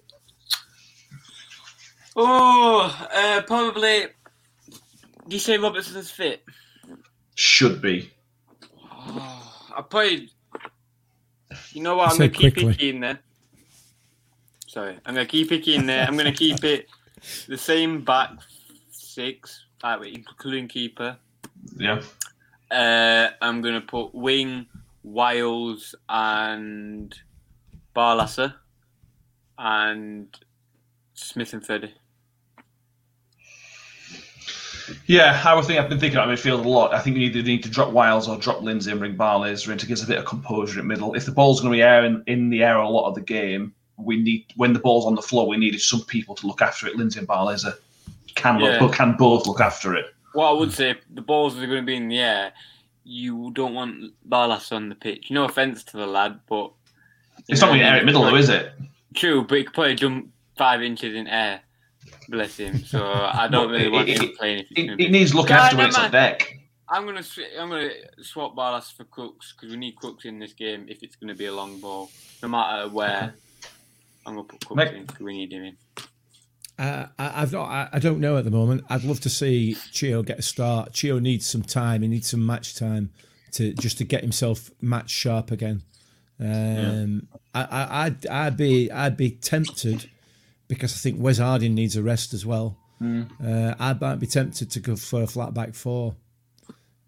[2.17, 4.07] Oh, uh, probably.
[5.25, 6.43] Do you say Robertson's fit?
[7.35, 8.11] Should be.
[8.83, 10.31] Oh, I probably.
[11.71, 12.11] You know what?
[12.11, 12.73] I'm gonna keep quickly.
[12.73, 13.19] Icky in there.
[14.67, 16.05] Sorry, I'm gonna keep Icky in there.
[16.05, 16.87] I'm gonna keep it
[17.47, 18.31] the same back
[18.91, 21.17] six, uh, including keeper.
[21.75, 22.01] Yeah.
[22.71, 24.65] Uh, I'm gonna put Wing,
[25.03, 27.15] Wiles, and
[27.95, 28.53] Barlaser,
[29.57, 30.27] and
[31.13, 31.93] Smith and Freddy.
[35.05, 36.93] Yeah, I would think I've been thinking about midfield a lot.
[36.93, 39.77] I think you either need to drop Wiles or drop Lindsay and bring Barlaser in
[39.77, 41.13] to give us a bit of composure in middle.
[41.13, 43.21] If the ball's going to be air in, in the air a lot of the
[43.21, 46.61] game, we need when the ball's on the floor, we needed some people to look
[46.61, 46.95] after it.
[46.95, 47.73] Lindsay and Barlaser
[48.37, 48.95] can look, Yeah.
[48.95, 50.05] can both look after it.
[50.33, 50.75] What I would hmm.
[50.75, 52.53] say, if the balls are going to be in the air,
[53.03, 55.31] you don't want Barlaser on the pitch.
[55.31, 56.71] No offense to the lad, but
[57.47, 58.73] It's not going to air in middle though, is it?
[59.15, 61.61] True, but he could probably jump five inches in air.
[62.29, 62.83] Bless him.
[62.83, 64.59] So I don't really want him playing.
[64.59, 66.59] If it's It, be- it needs look Yeah, after when it's on deck.
[66.89, 67.89] I'm gonna sw- I'm gonna
[68.21, 71.45] swap Barlas for Crooks because we need Crooks in this game if it's gonna be
[71.45, 72.09] a long ball,
[72.41, 73.33] no matter where.
[74.25, 74.93] I'm gonna put Crooks Mate.
[74.93, 75.77] in 'cause we need him in.
[76.79, 77.69] Uh, I, I've not.
[77.69, 78.83] I, I don't know at the moment.
[78.89, 80.93] I'd love to see Chio get a start.
[80.93, 82.01] Chio needs some time.
[82.03, 83.11] He needs some match time
[83.53, 85.81] to just to get himself match sharp again.
[86.39, 90.07] Um, I, I, I'd, I'd be, I'd be tempted
[90.67, 92.77] because I think Wes Harding needs a rest as well.
[93.43, 96.15] Uh, I might be tempted to go for a flat back four.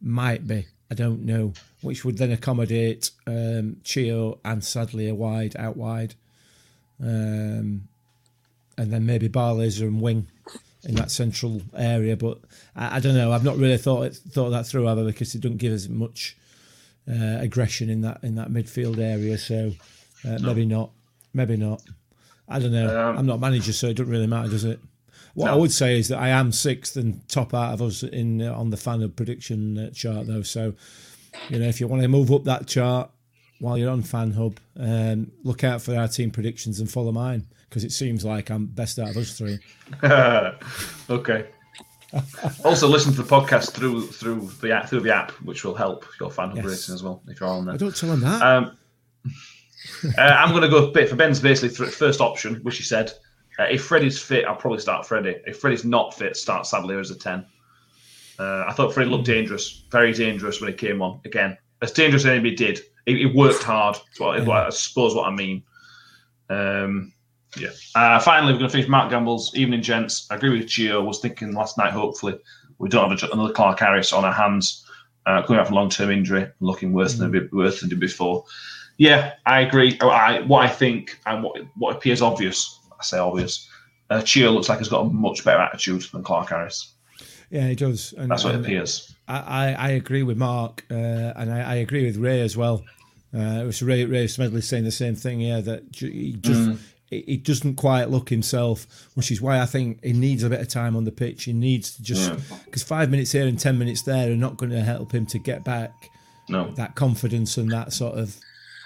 [0.01, 0.65] Might be.
[0.89, 1.53] I don't know.
[1.81, 6.15] Which would then accommodate um, Chio and Sadlier a wide out wide.
[7.01, 7.87] Um,
[8.79, 10.27] and then maybe Barlaser and Wing
[10.85, 12.15] in that central area.
[12.15, 12.39] But
[12.75, 13.33] I, I don't know.
[13.33, 16.37] I've not really thought it, thought that through either because it doesn't give us much
[17.07, 19.37] uh, aggression in that in that midfield area.
[19.37, 19.73] So
[20.25, 20.91] uh, maybe not.
[21.33, 21.83] Maybe not.
[22.47, 23.09] I don't know.
[23.09, 24.79] Um, I'm not manager, so it doesn't really matter, does it?
[25.35, 28.41] What I would say is that I am sixth and top out of us in
[28.41, 30.41] uh, on the fan of prediction uh, chart, though.
[30.41, 30.73] So
[31.49, 33.11] you know, if you want to move up that chart
[33.59, 37.45] while you're on Fan Hub, um, look out for our team predictions and follow mine
[37.69, 39.59] because it seems like I'm best out of us three.
[40.03, 41.45] okay.
[42.65, 46.05] also, listen to the podcast through through the app, through the app, which will help
[46.19, 46.65] your fan Yes.
[46.65, 47.75] rating as well if you're on there.
[47.75, 48.41] I don't tell them that.
[48.41, 48.77] Um,
[50.17, 53.13] uh, I'm going to go bit for Ben's basically th- first option, which he said.
[53.59, 55.35] Uh, if Freddie's fit, I'll probably start Freddie.
[55.45, 57.45] If Freddie's not fit, start Sadlier as a 10.
[58.39, 61.19] Uh, I thought Freddie looked dangerous, very dangerous when he came on.
[61.25, 62.79] Again, as dangerous as anybody did.
[63.05, 65.63] He, he worked hard, what, is what I suppose what I mean.
[66.49, 67.11] Um,
[67.57, 67.69] yeah.
[67.95, 70.27] Uh, finally, we're going to finish Mark Gamble's Evening Gents.
[70.29, 71.03] I agree with Chio.
[71.03, 72.39] was thinking last night, hopefully,
[72.77, 74.85] we don't have a, another Clark Harris on our hands
[75.25, 77.99] uh, coming out from long term injury, looking worse than a bit worse than did
[77.99, 78.45] before.
[78.97, 79.97] Yeah, I agree.
[80.01, 83.67] Oh, I, what I think and what what appears obvious, I say obvious.
[84.09, 86.93] Uh, Chio looks like he's got a much better attitude than Clark Harris.
[87.51, 88.13] yeah, he does.
[88.17, 89.13] And, That's what it appears.
[89.27, 92.83] I, I, I agree with Mark, uh, and I, I agree with Ray as well.
[93.31, 95.39] Uh, it was Ray, Ray Smedley saying the same thing.
[95.39, 96.79] Yeah, that he just Mm.
[97.09, 100.61] He, he doesn't quite look himself, which is why I think he needs a bit
[100.61, 101.45] of time on the pitch.
[101.45, 102.31] He needs to just
[102.65, 105.39] because five minutes here and ten minutes there are not going to help him to
[105.39, 105.91] get back
[106.47, 106.71] No.
[106.71, 108.35] that confidence and that sort of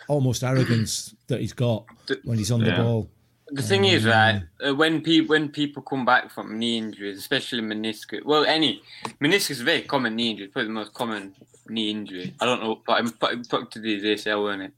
[0.07, 1.85] almost arrogance that he's got
[2.23, 3.09] when he's on the ball.
[3.47, 7.61] The thing is, right, uh, when people when people come back from knee injuries, especially
[7.61, 8.81] meniscus, well, any
[9.21, 11.35] meniscus is a very common knee injury, probably the most common
[11.67, 12.33] knee injury.
[12.39, 14.71] I don't know, but I'm put, put to the ACL, weren't it?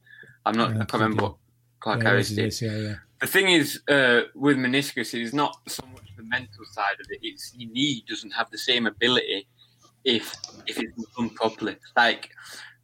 [0.44, 0.70] I'm not.
[0.74, 1.28] Yeah, I can't remember yeah.
[1.28, 1.36] what
[1.80, 2.44] Clark Yeah, Harris did.
[2.46, 2.94] is, yeah, yeah.
[3.20, 7.20] The thing is, uh, with meniscus, it's not so much the mental side of it.
[7.22, 9.48] It's your knee doesn't have the same ability
[10.04, 10.34] if
[10.66, 11.76] if it's done properly.
[11.96, 12.30] Like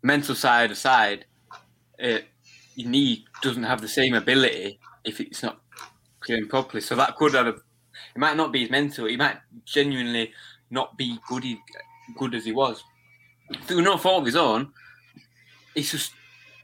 [0.02, 1.26] mental side aside,
[2.02, 2.20] uh,
[2.76, 5.60] your knee doesn't have the same ability if it's not
[6.24, 6.80] playing properly.
[6.82, 7.54] So that could have a.
[8.14, 9.06] It might not be his mental.
[9.06, 10.32] He might genuinely
[10.70, 11.44] not be good.
[12.18, 12.82] Good as he was
[13.66, 14.72] through no fault of his own.
[15.74, 16.12] It's just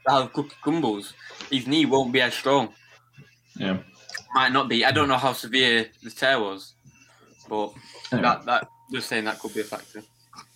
[0.07, 1.13] how cookie crumbles.
[1.51, 2.73] His knee won't be as strong
[3.59, 3.77] Yeah.
[4.33, 4.85] might not be.
[4.85, 6.73] I don't know how severe the tear was,
[7.47, 7.73] but
[8.11, 8.27] Anyway.
[8.29, 10.01] that that just saying that could be a factor.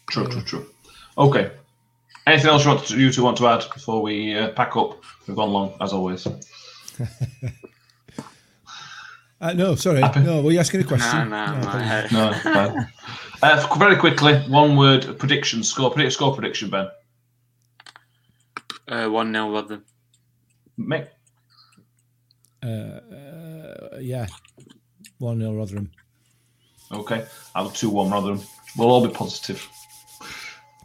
[0.10, 0.66] True, true, true.
[1.18, 1.52] Okay.
[2.26, 5.04] Anything else you want to, you two want to add before we uh, pack up?
[5.28, 6.26] We've gone long, as always.
[9.42, 10.22] Uh, no, sorry, Happy?
[10.22, 10.42] no.
[10.42, 11.30] Were you asking a question?
[11.30, 12.12] Nah, nah, No, my head.
[12.14, 12.86] No.
[13.44, 15.92] Uh, very quickly, one word prediction score.
[15.92, 16.88] Predict score prediction, Ben.
[18.88, 19.84] Uh, one 0 Rotherham.
[20.80, 21.10] Mick.
[22.64, 24.28] Uh, yeah,
[25.20, 25.92] one 0 Rotherham.
[26.92, 27.26] Okay.
[27.56, 28.42] I'll two one Rotherham.
[28.78, 29.68] We'll all be positive.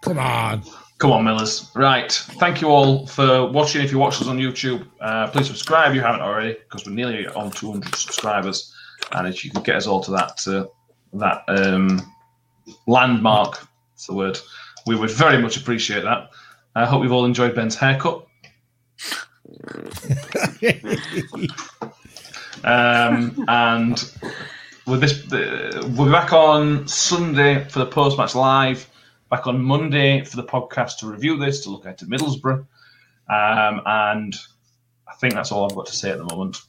[0.03, 0.63] Come on.
[0.99, 1.71] Come on, Millers.
[1.75, 2.11] Right.
[2.13, 3.83] Thank you all for watching.
[3.83, 6.93] If you watch us on YouTube, uh, please subscribe if you haven't already, because we're
[6.93, 8.75] nearly on 200 subscribers.
[9.13, 10.67] And if you could get us all to that uh,
[11.15, 12.13] that um,
[12.87, 14.39] landmark, that's the word,
[14.87, 16.31] we would very much appreciate that.
[16.75, 18.27] I hope you've all enjoyed Ben's haircut.
[22.65, 24.13] Um, and
[24.87, 28.89] with this, uh, we'll be back on Sunday for the post match live.
[29.31, 32.67] Back on Monday for the podcast to review this, to look at Middlesbrough.
[33.29, 34.35] Um, and
[35.07, 36.63] I think that's all I've got to say at the moment.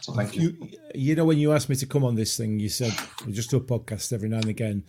[0.00, 0.56] So thank you.
[0.60, 2.92] You, you know, when you asked me to come on this thing, you said
[3.24, 4.84] we'll just do a podcast every now and again,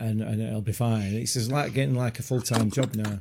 [0.00, 1.14] and and it'll be fine.
[1.14, 3.18] It's just like getting like a full time job now.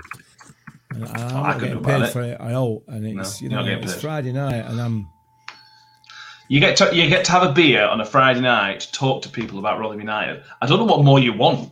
[0.92, 2.08] I'm I not couldn't getting do paid it.
[2.12, 2.38] for it.
[2.40, 4.02] I know, and it's No, you know it's paid.
[4.02, 5.08] Friday night, and I'm
[6.48, 9.22] You get to you get to have a beer on a Friday night, to talk
[9.24, 10.44] to people about Rotherham United.
[10.62, 11.72] I don't know what more you want.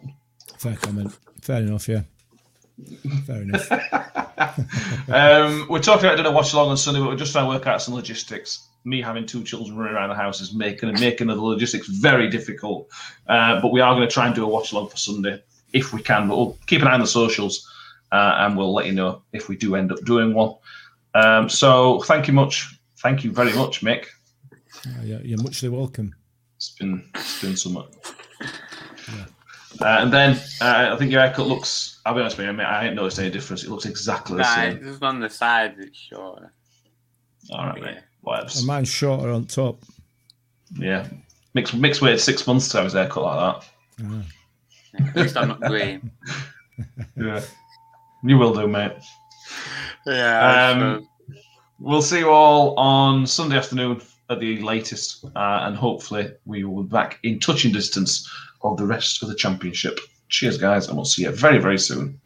[0.57, 1.17] fair comment.
[1.41, 2.01] Fair enough, yeah.
[3.25, 3.69] Fair enough.
[5.09, 7.49] Um, we're talking about doing a watch along on Sunday, but we're just trying to
[7.49, 8.67] work out some logistics.
[8.83, 12.87] Me having two children running around the house is making making the logistics very difficult.
[13.27, 15.41] Uh, but we are going to try and do a watch along for Sunday
[15.73, 16.27] if we can.
[16.27, 17.67] But we'll keep an eye on the socials,
[18.11, 20.55] uh, and we'll let you know if we do end up doing one.
[21.13, 24.05] Um, so thank you much, thank you very much, Mick.
[24.85, 26.13] Uh, you're, you're muchly welcome.
[26.57, 27.93] It's been it's been somewhat.
[29.79, 31.99] Uh, and then uh, I think your haircut looks.
[32.05, 33.63] I'll be honest with you, I, mean, I ain't noticed any difference.
[33.63, 34.83] It looks exactly the Nah, same.
[34.83, 36.51] just on the sides it's shorter.
[37.51, 37.97] All right, mate.
[38.21, 38.49] Whatever.
[38.57, 39.83] And mine's shorter on top.
[40.73, 41.07] Yeah.
[41.53, 43.61] Mix mix waited six months to have his haircut like
[43.99, 45.07] that.
[45.09, 46.11] At least I'm not green.
[47.15, 47.41] Yeah.
[48.23, 48.93] You will do, mate.
[50.05, 50.69] Yeah.
[50.71, 51.07] Um,
[51.79, 54.01] We'll see you all on Sunday afternoon
[54.31, 58.27] at the latest, uh, and hopefully we will be back in touching distance
[58.63, 59.99] of the rest of the championship.
[60.27, 62.19] Cheers, guys, and we'll see you very, very soon.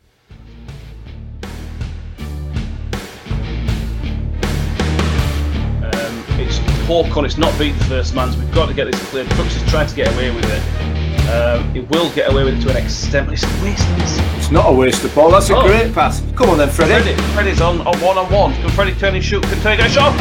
[5.83, 9.29] Um, it's Hawkon, it's not beat the first man, we've got to get this cleared.
[9.31, 11.00] Crooks is trying to get away with it.
[11.29, 13.97] Um, it will get away with it to an extent, but it's a waste of
[13.99, 14.19] this.
[14.37, 15.31] It's not a waste of ball.
[15.31, 15.61] That's a Oh.
[15.67, 16.21] great pass.
[16.35, 17.03] Come on then, Freddie.
[17.03, 18.53] Freddie, Freddie's on, on one on one.
[18.55, 19.43] Can Freddie turn his shoot?
[19.43, 20.13] Can Freddie get a shot?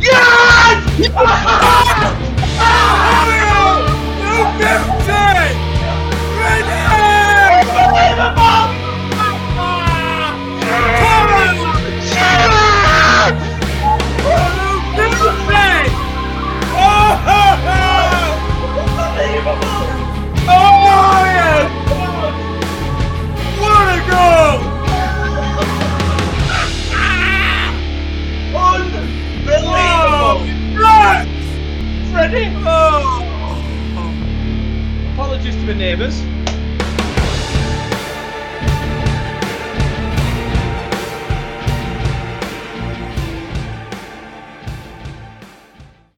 [0.00, 1.10] Yes!
[6.36, 8.69] Freddie!
[35.12, 36.39] Apologies to the neighbours.